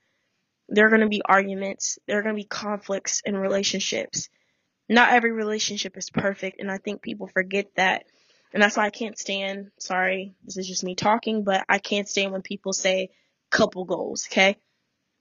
there 0.69 0.87
are 0.87 0.91
going 0.91 1.03
to 1.03 1.09
be 1.09 1.23
arguments, 1.25 1.99
there 2.07 2.19
are 2.19 2.23
going 2.23 2.35
to 2.35 2.43
be 2.43 2.49
conflicts 2.49 3.23
in 3.25 3.37
relationships. 3.37 4.29
Not 4.89 5.13
every 5.13 5.33
relationship 5.33 5.97
is 5.97 6.11
perfect, 6.11 6.61
and 6.61 6.71
I 6.71 6.79
think 6.79 7.03
people 7.03 7.29
forget 7.29 7.67
that. 7.77 8.05
And 8.53 8.63
that's 8.63 8.77
why 8.77 8.87
I 8.87 8.91
can't 8.91 9.19
stand, 9.19 9.71
sorry, 9.79 10.35
this 10.45 10.57
is 10.57 10.67
just 10.67 10.85
me 10.85 10.95
talking, 10.95 11.45
but 11.45 11.65
I 11.69 11.79
can't 11.79 12.09
stand 12.09 12.33
when 12.33 12.43
people 12.43 12.73
say 12.73 13.11
couple 13.51 13.85
goals, 13.85 14.27
okay? 14.31 14.57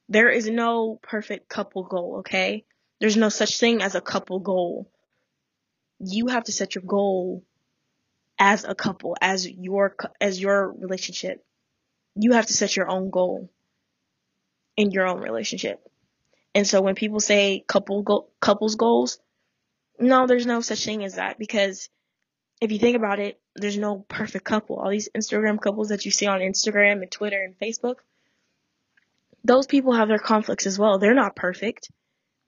There 0.09 0.29
is 0.29 0.47
no 0.47 0.99
perfect 1.01 1.49
couple 1.49 1.83
goal, 1.83 2.17
okay? 2.19 2.65
There's 2.99 3.17
no 3.17 3.29
such 3.29 3.59
thing 3.59 3.81
as 3.81 3.95
a 3.95 4.01
couple 4.01 4.39
goal. 4.39 4.89
You 5.99 6.27
have 6.27 6.43
to 6.45 6.51
set 6.51 6.75
your 6.75 6.83
goal 6.85 7.43
as 8.37 8.63
a 8.65 8.75
couple, 8.75 9.15
as 9.21 9.49
your, 9.49 9.95
as 10.21 10.39
your 10.39 10.71
relationship. 10.71 11.43
You 12.15 12.33
have 12.33 12.45
to 12.45 12.53
set 12.53 12.75
your 12.75 12.89
own 12.89 13.09
goal 13.09 13.49
in 14.77 14.91
your 14.91 15.07
own 15.07 15.21
relationship. 15.21 15.81
And 16.53 16.67
so 16.67 16.81
when 16.81 16.95
people 16.95 17.19
say 17.19 17.63
couple 17.67 18.01
go- 18.03 18.29
couples 18.39 18.75
goals, 18.75 19.19
no, 19.99 20.27
there's 20.27 20.45
no 20.45 20.61
such 20.61 20.85
thing 20.85 21.03
as 21.03 21.15
that 21.15 21.39
because 21.39 21.89
if 22.61 22.71
you 22.71 22.79
think 22.79 22.95
about 22.95 23.19
it, 23.19 23.39
there's 23.55 23.77
no 23.77 24.05
perfect 24.07 24.45
couple. 24.45 24.77
All 24.77 24.89
these 24.89 25.09
Instagram 25.15 25.59
couples 25.59 25.89
that 25.89 26.05
you 26.05 26.11
see 26.11 26.27
on 26.27 26.39
Instagram 26.39 27.01
and 27.01 27.11
Twitter 27.11 27.41
and 27.41 27.57
Facebook, 27.57 27.95
those 29.45 29.67
people 29.67 29.93
have 29.93 30.07
their 30.07 30.17
conflicts 30.17 30.65
as 30.65 30.79
well. 30.79 30.97
They're 30.97 31.13
not 31.13 31.35
perfect. 31.35 31.91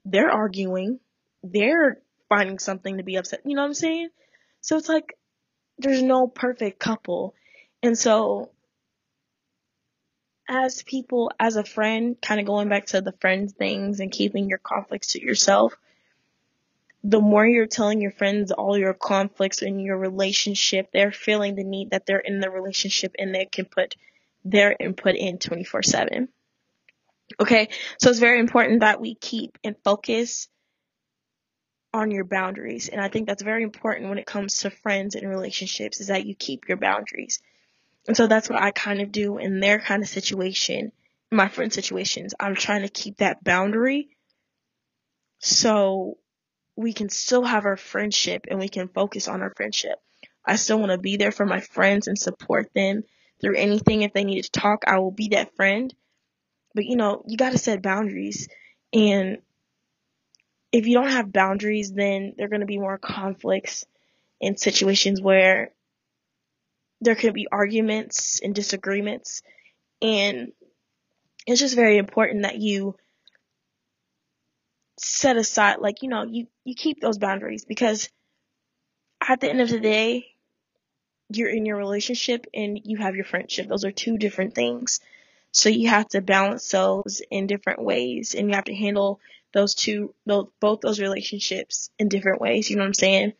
They're 0.04 0.30
arguing. 0.30 0.98
They're 1.44 2.00
finding 2.28 2.58
something 2.58 2.96
to 2.96 3.04
be 3.04 3.16
upset. 3.16 3.42
You 3.44 3.54
know 3.54 3.62
what 3.62 3.68
I'm 3.68 3.74
saying? 3.74 4.08
So 4.60 4.76
it's 4.76 4.88
like 4.88 5.16
there's 5.78 6.02
no 6.02 6.26
perfect 6.26 6.80
couple. 6.80 7.34
And 7.84 7.96
so 7.96 8.50
as 10.48 10.82
people, 10.82 11.30
as 11.38 11.54
a 11.54 11.62
friend, 11.62 12.16
kind 12.20 12.40
of 12.40 12.46
going 12.46 12.68
back 12.68 12.86
to 12.86 13.00
the 13.00 13.12
friend 13.12 13.48
things 13.48 14.00
and 14.00 14.10
keeping 14.10 14.48
your 14.48 14.58
conflicts 14.58 15.12
to 15.12 15.22
yourself, 15.22 15.76
the 17.04 17.20
more 17.20 17.46
you're 17.46 17.66
telling 17.66 18.00
your 18.00 18.10
friends 18.10 18.50
all 18.50 18.76
your 18.76 18.94
conflicts 18.94 19.62
in 19.62 19.78
your 19.78 19.98
relationship, 19.98 20.88
they're 20.92 21.12
feeling 21.12 21.54
the 21.54 21.62
need 21.62 21.90
that 21.90 22.06
they're 22.06 22.18
in 22.18 22.40
the 22.40 22.50
relationship 22.50 23.14
and 23.20 23.32
they 23.32 23.44
can 23.44 23.66
put 23.66 23.94
their 24.44 24.74
input 24.80 25.14
in 25.14 25.38
24 25.38 25.84
7. 25.84 26.28
Okay, 27.40 27.68
so 27.98 28.10
it's 28.10 28.18
very 28.18 28.40
important 28.40 28.80
that 28.80 29.00
we 29.00 29.14
keep 29.14 29.58
and 29.62 29.76
focus 29.84 30.48
on 31.92 32.10
your 32.10 32.24
boundaries. 32.24 32.88
And 32.88 33.00
I 33.00 33.08
think 33.08 33.26
that's 33.26 33.42
very 33.42 33.62
important 33.62 34.08
when 34.08 34.18
it 34.18 34.26
comes 34.26 34.58
to 34.58 34.70
friends 34.70 35.14
and 35.14 35.28
relationships 35.28 36.00
is 36.00 36.08
that 36.08 36.26
you 36.26 36.34
keep 36.34 36.68
your 36.68 36.76
boundaries. 36.76 37.40
And 38.06 38.16
so 38.16 38.26
that's 38.26 38.48
what 38.48 38.62
I 38.62 38.70
kind 38.70 39.00
of 39.00 39.12
do 39.12 39.38
in 39.38 39.60
their 39.60 39.78
kind 39.78 40.02
of 40.02 40.08
situation, 40.08 40.92
my 41.30 41.48
friend 41.48 41.72
situations. 41.72 42.34
I'm 42.38 42.54
trying 42.54 42.82
to 42.82 42.88
keep 42.88 43.18
that 43.18 43.44
boundary 43.44 44.08
so 45.38 46.18
we 46.76 46.92
can 46.92 47.08
still 47.08 47.44
have 47.44 47.64
our 47.64 47.76
friendship 47.76 48.46
and 48.50 48.58
we 48.58 48.68
can 48.68 48.88
focus 48.88 49.28
on 49.28 49.42
our 49.42 49.52
friendship. 49.56 49.98
I 50.44 50.56
still 50.56 50.78
want 50.78 50.92
to 50.92 50.98
be 50.98 51.16
there 51.16 51.32
for 51.32 51.44
my 51.44 51.60
friends 51.60 52.06
and 52.06 52.18
support 52.18 52.72
them 52.74 53.04
through 53.40 53.56
anything. 53.56 54.02
If 54.02 54.12
they 54.12 54.24
need 54.24 54.42
to 54.42 54.50
talk, 54.50 54.84
I 54.86 54.98
will 54.98 55.10
be 55.10 55.28
that 55.28 55.54
friend. 55.56 55.94
But 56.74 56.86
you 56.86 56.96
know, 56.96 57.22
you 57.26 57.36
got 57.36 57.52
to 57.52 57.58
set 57.58 57.82
boundaries. 57.82 58.48
And 58.92 59.38
if 60.72 60.86
you 60.86 60.94
don't 60.94 61.10
have 61.10 61.32
boundaries, 61.32 61.92
then 61.92 62.34
there 62.36 62.46
are 62.46 62.50
going 62.50 62.60
to 62.60 62.66
be 62.66 62.78
more 62.78 62.98
conflicts 62.98 63.84
in 64.40 64.56
situations 64.56 65.20
where 65.20 65.72
there 67.00 67.14
could 67.14 67.34
be 67.34 67.48
arguments 67.50 68.40
and 68.40 68.54
disagreements. 68.54 69.42
And 70.02 70.52
it's 71.46 71.60
just 71.60 71.74
very 71.74 71.96
important 71.96 72.42
that 72.42 72.58
you 72.58 72.96
set 74.98 75.36
aside, 75.36 75.78
like, 75.80 76.02
you 76.02 76.08
know, 76.08 76.24
you, 76.24 76.46
you 76.64 76.74
keep 76.74 77.00
those 77.00 77.18
boundaries 77.18 77.64
because 77.64 78.10
at 79.26 79.40
the 79.40 79.48
end 79.48 79.60
of 79.60 79.70
the 79.70 79.80
day, 79.80 80.34
you're 81.30 81.50
in 81.50 81.66
your 81.66 81.76
relationship 81.76 82.46
and 82.54 82.80
you 82.84 82.96
have 82.98 83.14
your 83.14 83.24
friendship. 83.24 83.68
Those 83.68 83.84
are 83.84 83.92
two 83.92 84.16
different 84.18 84.54
things. 84.54 85.00
So 85.58 85.68
you 85.68 85.88
have 85.88 86.08
to 86.10 86.20
balance 86.20 86.70
those 86.70 87.20
in 87.30 87.48
different 87.48 87.82
ways 87.82 88.34
and 88.34 88.48
you 88.48 88.54
have 88.54 88.64
to 88.64 88.74
handle 88.74 89.20
those 89.52 89.74
two, 89.74 90.14
those, 90.24 90.46
both 90.60 90.80
those 90.80 91.00
relationships 91.00 91.90
in 91.98 92.08
different 92.08 92.40
ways. 92.40 92.70
You 92.70 92.76
know 92.76 92.82
what 92.82 92.88
I'm 92.88 92.94
saying? 92.94 93.32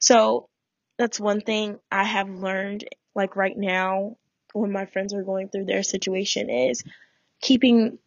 So 0.00 0.48
that's 0.98 1.20
one 1.20 1.40
thing 1.40 1.78
I 1.90 2.04
have 2.04 2.28
learned, 2.28 2.86
like 3.14 3.36
right 3.36 3.56
now, 3.56 4.16
when 4.52 4.72
my 4.72 4.86
friends 4.86 5.14
are 5.14 5.22
going 5.22 5.48
through 5.48 5.66
their 5.66 5.84
situation 5.84 6.50
is 6.50 6.82
keeping 7.40 7.98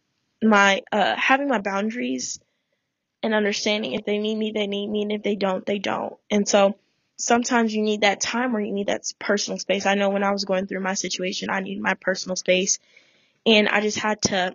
my, 0.42 0.82
uh, 0.92 1.16
having 1.16 1.48
my 1.48 1.58
boundaries 1.58 2.38
and 3.22 3.34
understanding 3.34 3.92
if 3.94 4.04
they 4.04 4.18
need 4.18 4.36
me, 4.36 4.52
they 4.52 4.66
need 4.66 4.88
me, 4.88 5.02
and 5.02 5.12
if 5.12 5.22
they 5.22 5.36
don't, 5.36 5.64
they 5.64 5.78
don't. 5.78 6.14
And 6.30 6.46
so 6.46 6.76
sometimes 7.16 7.74
you 7.74 7.82
need 7.82 8.02
that 8.02 8.20
time 8.20 8.54
or 8.54 8.60
you 8.60 8.72
need 8.72 8.88
that 8.88 9.10
personal 9.18 9.58
space. 9.58 9.86
I 9.86 9.94
know 9.94 10.10
when 10.10 10.22
I 10.22 10.32
was 10.32 10.44
going 10.44 10.66
through 10.66 10.80
my 10.80 10.94
situation, 10.94 11.48
I 11.48 11.60
needed 11.60 11.82
my 11.82 11.94
personal 11.94 12.36
space 12.36 12.78
and 13.46 13.68
I 13.68 13.80
just 13.80 13.98
had 13.98 14.22
to 14.22 14.54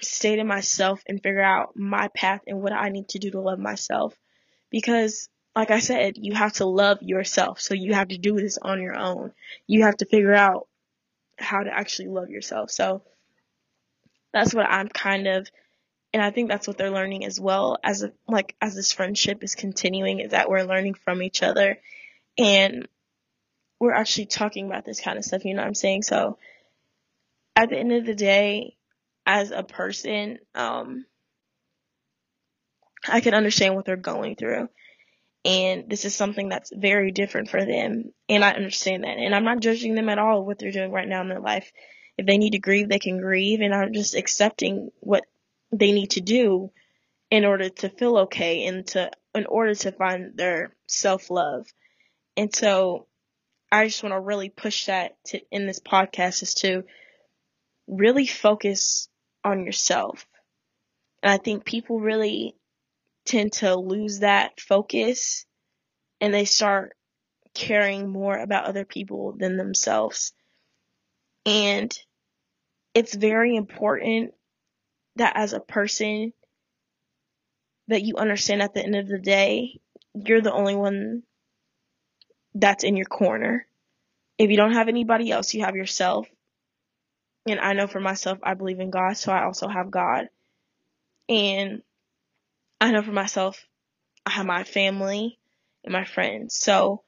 stay 0.00 0.36
to 0.36 0.44
myself 0.44 1.02
and 1.06 1.22
figure 1.22 1.42
out 1.42 1.76
my 1.76 2.08
path 2.08 2.42
and 2.46 2.62
what 2.62 2.72
I 2.72 2.88
need 2.88 3.08
to 3.10 3.18
do 3.18 3.30
to 3.32 3.40
love 3.40 3.58
myself. 3.58 4.14
Because, 4.70 5.28
like 5.56 5.70
I 5.70 5.80
said, 5.80 6.14
you 6.16 6.34
have 6.34 6.54
to 6.54 6.66
love 6.66 7.02
yourself. 7.02 7.60
So 7.60 7.74
you 7.74 7.94
have 7.94 8.08
to 8.08 8.18
do 8.18 8.36
this 8.36 8.58
on 8.58 8.80
your 8.80 8.96
own. 8.96 9.32
You 9.66 9.82
have 9.82 9.96
to 9.98 10.06
figure 10.06 10.34
out 10.34 10.68
how 11.38 11.62
to 11.62 11.70
actually 11.70 12.08
love 12.08 12.30
yourself. 12.30 12.70
So 12.70 13.02
that's 14.32 14.54
what 14.54 14.66
I'm 14.66 14.88
kind 14.88 15.26
of, 15.26 15.50
and 16.12 16.22
I 16.22 16.30
think 16.30 16.48
that's 16.48 16.68
what 16.68 16.78
they're 16.78 16.90
learning 16.90 17.24
as 17.24 17.40
well 17.40 17.78
as 17.82 18.02
a, 18.02 18.12
like 18.28 18.54
as 18.60 18.74
this 18.76 18.92
friendship 18.92 19.42
is 19.42 19.54
continuing 19.54 20.20
is 20.20 20.30
that 20.30 20.48
we're 20.48 20.62
learning 20.62 20.94
from 20.94 21.22
each 21.22 21.42
other 21.42 21.78
and 22.38 22.86
we're 23.80 23.92
actually 23.92 24.26
talking 24.26 24.66
about 24.66 24.84
this 24.84 25.00
kind 25.00 25.18
of 25.18 25.24
stuff. 25.24 25.44
You 25.44 25.54
know 25.54 25.62
what 25.62 25.68
I'm 25.68 25.74
saying? 25.74 26.02
So 26.02 26.38
at 27.60 27.68
the 27.68 27.76
end 27.76 27.92
of 27.92 28.06
the 28.06 28.14
day, 28.14 28.76
as 29.26 29.50
a 29.50 29.62
person, 29.62 30.38
um, 30.54 31.04
I 33.06 33.20
can 33.20 33.34
understand 33.34 33.76
what 33.76 33.84
they're 33.84 33.96
going 33.96 34.34
through. 34.34 34.70
And 35.44 35.88
this 35.90 36.06
is 36.06 36.14
something 36.14 36.48
that's 36.48 36.72
very 36.74 37.12
different 37.12 37.50
for 37.50 37.62
them. 37.62 38.12
And 38.30 38.42
I 38.42 38.52
understand 38.52 39.04
that. 39.04 39.18
And 39.18 39.34
I'm 39.34 39.44
not 39.44 39.60
judging 39.60 39.94
them 39.94 40.08
at 40.08 40.18
all 40.18 40.44
what 40.44 40.58
they're 40.58 40.72
doing 40.72 40.90
right 40.90 41.06
now 41.06 41.20
in 41.20 41.28
their 41.28 41.40
life. 41.40 41.70
If 42.16 42.24
they 42.24 42.38
need 42.38 42.52
to 42.52 42.58
grieve, 42.58 42.88
they 42.88 42.98
can 42.98 43.20
grieve. 43.20 43.60
And 43.60 43.74
I'm 43.74 43.92
just 43.92 44.14
accepting 44.14 44.90
what 45.00 45.24
they 45.70 45.92
need 45.92 46.12
to 46.12 46.22
do 46.22 46.70
in 47.30 47.44
order 47.44 47.68
to 47.68 47.90
feel 47.90 48.16
okay 48.18 48.64
and 48.66 48.86
to, 48.88 49.10
in 49.34 49.44
order 49.44 49.74
to 49.74 49.92
find 49.92 50.34
their 50.34 50.74
self 50.86 51.30
love. 51.30 51.66
And 52.38 52.54
so 52.54 53.06
I 53.70 53.86
just 53.86 54.02
want 54.02 54.14
to 54.14 54.20
really 54.20 54.48
push 54.48 54.86
that 54.86 55.22
to, 55.26 55.40
in 55.50 55.66
this 55.66 55.80
podcast 55.80 56.42
is 56.42 56.54
to 56.54 56.84
really 57.90 58.26
focus 58.26 59.08
on 59.44 59.64
yourself. 59.64 60.26
And 61.22 61.30
I 61.30 61.36
think 61.36 61.64
people 61.64 62.00
really 62.00 62.54
tend 63.26 63.52
to 63.54 63.76
lose 63.76 64.20
that 64.20 64.60
focus 64.60 65.44
and 66.20 66.32
they 66.32 66.44
start 66.44 66.94
caring 67.54 68.08
more 68.08 68.38
about 68.38 68.66
other 68.66 68.84
people 68.84 69.34
than 69.36 69.56
themselves. 69.56 70.32
And 71.44 71.92
it's 72.94 73.14
very 73.14 73.56
important 73.56 74.32
that 75.16 75.36
as 75.36 75.52
a 75.52 75.60
person 75.60 76.32
that 77.88 78.02
you 78.02 78.16
understand 78.16 78.62
at 78.62 78.72
the 78.72 78.84
end 78.84 78.94
of 78.94 79.08
the 79.08 79.18
day, 79.18 79.80
you're 80.14 80.40
the 80.40 80.52
only 80.52 80.76
one 80.76 81.22
that's 82.54 82.84
in 82.84 82.96
your 82.96 83.06
corner. 83.06 83.66
If 84.38 84.50
you 84.50 84.56
don't 84.56 84.72
have 84.72 84.88
anybody 84.88 85.30
else, 85.30 85.54
you 85.54 85.64
have 85.64 85.76
yourself. 85.76 86.28
And 87.50 87.60
I 87.60 87.72
know 87.72 87.88
for 87.88 88.00
myself, 88.00 88.38
I 88.42 88.54
believe 88.54 88.80
in 88.80 88.90
God, 88.90 89.16
so 89.16 89.32
I 89.32 89.44
also 89.44 89.66
have 89.66 89.90
God. 89.90 90.28
And 91.28 91.82
I 92.80 92.92
know 92.92 93.02
for 93.02 93.12
myself, 93.12 93.66
I 94.24 94.30
have 94.30 94.46
my 94.46 94.64
family 94.64 95.38
and 95.84 95.92
my 95.92 96.04
friends. 96.04 96.54
So 96.54 97.02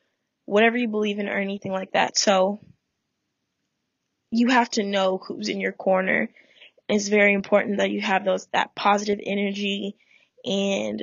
whatever 0.44 0.76
you 0.76 0.88
believe 0.88 1.18
in 1.18 1.28
or 1.28 1.38
anything 1.38 1.70
like 1.70 1.92
that. 1.92 2.18
So 2.18 2.60
you 4.30 4.48
have 4.48 4.70
to 4.70 4.82
know 4.82 5.18
who's 5.18 5.48
in 5.48 5.60
your 5.60 5.72
corner. 5.72 6.28
It's 6.88 7.08
very 7.08 7.34
important 7.34 7.78
that 7.78 7.90
you 7.90 8.00
have 8.00 8.24
those, 8.24 8.46
that 8.52 8.74
positive 8.74 9.20
energy 9.24 9.96
and 10.44 11.02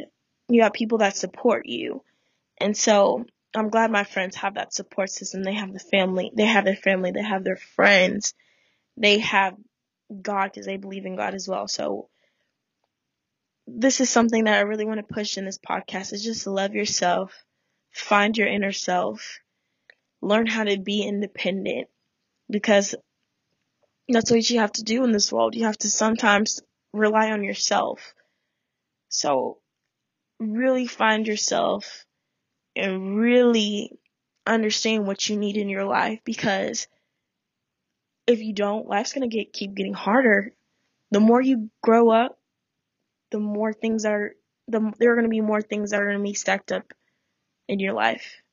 you 0.49 0.63
have 0.63 0.73
people 0.73 0.97
that 0.97 1.15
support 1.15 1.65
you. 1.65 2.03
And 2.57 2.75
so 2.75 3.25
I'm 3.55 3.69
glad 3.69 3.89
my 3.89 4.03
friends 4.03 4.35
have 4.35 4.55
that 4.55 4.73
support 4.73 5.09
system. 5.09 5.43
They 5.43 5.53
have 5.53 5.71
the 5.71 5.79
family, 5.79 6.31
they 6.35 6.45
have 6.45 6.65
their 6.65 6.75
family, 6.75 7.11
they 7.11 7.23
have 7.23 7.45
their 7.45 7.55
friends 7.55 8.33
they 8.99 9.19
have 9.19 9.55
God 10.21 10.51
because 10.51 10.65
they 10.65 10.77
believe 10.77 11.05
in 11.05 11.15
God 11.15 11.33
as 11.33 11.47
well. 11.47 11.67
So 11.67 12.09
this 13.65 14.01
is 14.01 14.09
something 14.09 14.43
that 14.43 14.57
I 14.57 14.61
really 14.61 14.85
want 14.85 14.99
to 14.99 15.13
push 15.13 15.37
in 15.37 15.45
this 15.45 15.57
podcast 15.59 16.13
is 16.13 16.23
just 16.23 16.45
love 16.45 16.73
yourself, 16.73 17.33
find 17.91 18.37
your 18.37 18.47
inner 18.47 18.71
self, 18.71 19.39
learn 20.21 20.47
how 20.47 20.65
to 20.65 20.77
be 20.77 21.03
independent 21.03 21.87
because 22.49 22.95
that's 24.09 24.31
what 24.31 24.49
you 24.49 24.59
have 24.59 24.71
to 24.73 24.83
do 24.83 25.03
in 25.03 25.11
this 25.11 25.31
world. 25.31 25.55
You 25.55 25.65
have 25.65 25.77
to 25.79 25.89
sometimes 25.89 26.61
rely 26.93 27.31
on 27.31 27.43
yourself. 27.43 28.13
So 29.09 29.59
really 30.39 30.87
find 30.87 31.27
yourself 31.27 32.05
and 32.75 33.17
really 33.17 33.91
understand 34.47 35.05
what 35.05 35.29
you 35.29 35.37
need 35.37 35.57
in 35.57 35.69
your 35.69 35.85
life 35.85 36.19
because 36.25 36.87
if 38.29 38.41
you 38.41 38.53
don't, 38.53 38.87
life's 38.87 39.13
gonna 39.13 39.27
get 39.27 39.51
keep 39.51 39.73
getting 39.73 39.95
harder. 39.95 40.53
The 41.09 41.19
more 41.19 41.41
you 41.41 41.71
grow 41.81 42.11
up, 42.11 42.37
the 43.31 43.39
more 43.39 43.73
things 43.73 44.05
are 44.05 44.33
the 44.67 44.93
there 44.99 45.11
are 45.11 45.15
gonna 45.15 45.29
be 45.29 45.41
more 45.41 45.63
things 45.63 45.89
that 45.89 46.01
are 46.01 46.05
gonna 46.05 46.23
be 46.23 46.35
stacked 46.35 46.71
up 46.71 46.93
in 47.67 47.79
your 47.79 47.93
life. 47.93 48.43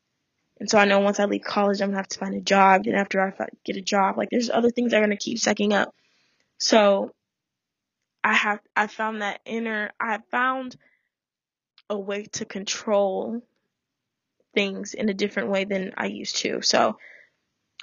And 0.59 0.71
so 0.71 0.79
I 0.79 0.87
know 0.87 1.01
once 1.01 1.21
I 1.21 1.27
leave 1.27 1.43
college, 1.45 1.83
I'm 1.83 1.89
gonna 1.89 1.99
have 1.99 2.09
to 2.09 2.19
find 2.19 2.35
a 2.35 2.41
job. 2.41 2.85
Then 2.85 2.95
after 2.95 3.21
I 3.21 3.33
get 3.65 3.77
a 3.77 3.83
job, 3.83 4.17
like 4.17 4.31
there's 4.31 4.49
other 4.49 4.71
things 4.71 4.93
that 4.93 4.99
are 4.99 5.05
gonna 5.05 5.19
keep 5.19 5.39
stacking 5.39 5.75
up. 5.75 5.95
So 6.59 7.13
I 8.25 8.33
have 8.33 8.61
I 8.75 8.87
found 8.87 9.21
that 9.21 9.41
inner 9.45 9.93
I 10.01 10.21
found 10.31 10.75
a 11.91 11.99
way 11.99 12.25
to 12.33 12.47
control 12.47 13.43
things 14.55 14.95
in 14.95 15.11
a 15.11 15.15
different 15.15 15.51
way 15.51 15.65
than 15.65 15.93
I 15.99 16.07
used 16.07 16.37
to. 16.37 16.63
So 16.63 16.97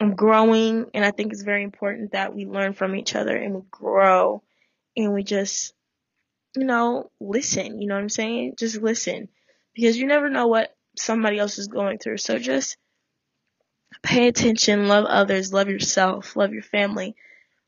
I'm 0.02 0.16
growing 0.16 0.90
and 0.94 1.06
I 1.06 1.12
think 1.12 1.32
it's 1.32 1.44
very 1.44 1.64
important 1.64 2.12
that 2.14 2.36
we 2.36 2.46
learn 2.46 2.74
from 2.74 2.96
each 2.96 3.16
other 3.16 3.36
and 3.36 3.56
we 3.56 3.62
grow 3.70 4.44
and 4.98 5.14
we 5.14 5.24
just, 5.24 5.74
you 6.56 6.66
know, 6.66 7.12
listen. 7.20 7.82
You 7.82 7.88
know 7.88 7.96
what 7.96 8.02
I'm 8.02 8.10
saying? 8.10 8.56
Just 8.58 8.82
listen 8.82 9.30
because 9.74 9.98
you 9.98 10.08
never 10.08 10.30
know 10.30 10.48
what 10.48 10.76
somebody 10.98 11.40
else 11.40 11.58
is 11.58 11.68
going 11.68 12.00
through. 12.00 12.18
So 12.18 12.38
just 12.38 12.78
pay 14.02 14.28
attention, 14.28 14.88
love 14.88 15.06
others, 15.06 15.54
love 15.54 15.70
yourself, 15.70 16.36
love 16.36 16.54
your 16.54 16.64
family, 16.64 17.16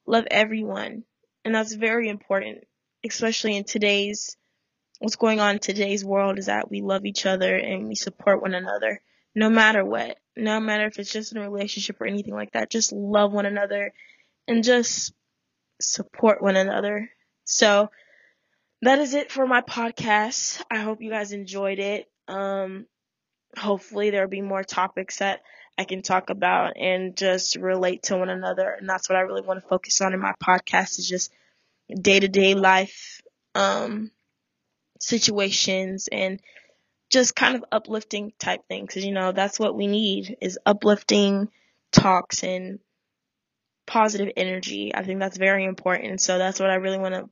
love 0.06 0.26
everyone. 0.30 1.04
And 1.44 1.54
that's 1.54 1.74
very 1.74 2.10
important, 2.10 2.64
especially 3.06 3.56
in 3.56 3.64
today's, 3.64 4.36
what's 5.00 5.16
going 5.16 5.40
on 5.40 5.56
in 5.56 5.60
today's 5.60 6.04
world 6.04 6.40
is 6.40 6.48
that 6.48 6.70
we 6.70 6.82
love 6.82 7.06
each 7.06 7.26
other 7.26 7.56
and 7.56 7.88
we 7.88 7.96
support 7.96 8.42
one 8.42 8.56
another 8.56 9.02
no 9.36 9.50
matter 9.50 9.84
what. 9.86 10.18
No 10.38 10.60
matter 10.60 10.86
if 10.86 11.00
it's 11.00 11.12
just 11.12 11.32
in 11.32 11.38
a 11.38 11.50
relationship 11.50 12.00
or 12.02 12.08
anything 12.08 12.34
like 12.34 12.52
that. 12.52 12.70
Just 12.70 12.92
love 12.92 13.32
one 13.32 13.46
another 13.46 13.94
and 14.48 14.64
just 14.64 15.14
support 15.82 16.42
one 16.42 16.56
another. 16.56 17.10
So 17.46 17.90
that 18.82 19.00
is 19.00 19.14
it 19.14 19.32
for 19.32 19.48
my 19.48 19.62
podcast. 19.62 20.62
I 20.70 20.80
hope 20.80 21.02
you 21.02 21.10
guys 21.10 21.32
enjoyed 21.32 21.80
it. 21.80 22.10
Um, 22.28 22.86
hopefully 23.58 24.10
there'll 24.10 24.30
be 24.30 24.42
more 24.42 24.64
topics 24.64 25.20
that 25.20 25.42
I 25.78 25.84
can 25.84 26.02
talk 26.02 26.30
about 26.30 26.78
and 26.78 27.16
just 27.16 27.56
relate 27.56 28.04
to 28.04 28.18
one 28.18 28.30
another. 28.30 28.70
And 28.70 28.90
that's 28.90 29.10
what 29.10 29.18
I 29.18 29.22
really 29.22 29.42
want 29.42 29.62
to 29.62 29.68
focus 29.68 30.02
on 30.02 30.14
in 30.14 30.20
my 30.20 30.34
podcast 30.44 31.00
is 31.00 31.08
just 31.08 31.32
day 31.90 32.20
to 32.20 32.28
day 32.28 32.54
life, 32.54 33.22
um, 33.54 34.12
situations 35.00 36.08
and 36.12 36.40
just 37.10 37.36
kind 37.36 37.56
of 37.56 37.66
uplifting 37.72 38.34
type 38.40 38.62
things. 38.68 38.94
Cause 38.94 39.04
you 39.04 39.14
know, 39.14 39.32
that's 39.32 39.60
what 39.60 39.76
we 39.76 39.88
need 39.88 40.38
is 40.42 40.60
uplifting 40.66 41.50
talks 41.92 42.44
and 42.44 42.80
positive 43.86 44.32
energy. 44.36 44.94
I 44.94 45.04
think 45.04 45.20
that's 45.20 45.38
very 45.38 45.66
important. 45.66 46.22
So 46.22 46.38
that's 46.38 46.60
what 46.60 46.70
I 46.70 46.76
really 46.76 46.98
want 46.98 47.16
to 47.16 47.30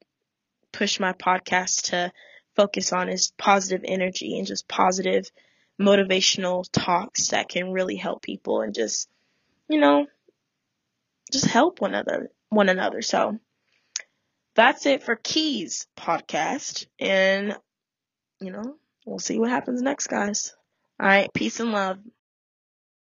push 0.72 1.00
my 1.00 1.14
podcast 1.14 1.92
to 1.92 2.12
focus 2.56 2.94
on 2.94 3.10
is 3.10 3.34
positive 3.38 3.84
energy 3.86 4.38
and 4.38 4.48
just 4.48 4.68
positive 4.68 5.30
motivational 5.80 6.66
talks 6.72 7.30
that 7.30 7.50
can 7.50 7.72
really 7.72 7.96
help 7.96 8.22
people 8.22 8.62
and 8.62 8.76
just, 8.76 9.10
you 9.68 9.80
know, 9.80 10.06
just 11.32 11.46
help 11.46 11.82
one 11.82 11.96
another, 11.96 12.30
one 12.50 12.70
another. 12.70 13.02
So 13.02 13.40
that's 14.56 14.86
it 14.86 15.04
for 15.04 15.16
Keys 15.16 15.88
podcast. 15.98 16.86
And, 17.00 17.56
you 18.40 18.52
know, 18.52 18.76
we'll 19.06 19.20
see 19.20 19.40
what 19.40 19.50
happens 19.50 19.82
next, 19.82 20.08
guys. 20.08 20.54
All 21.00 21.08
right. 21.08 21.34
Peace 21.34 21.60
and 21.60 21.72
love. 21.72 22.00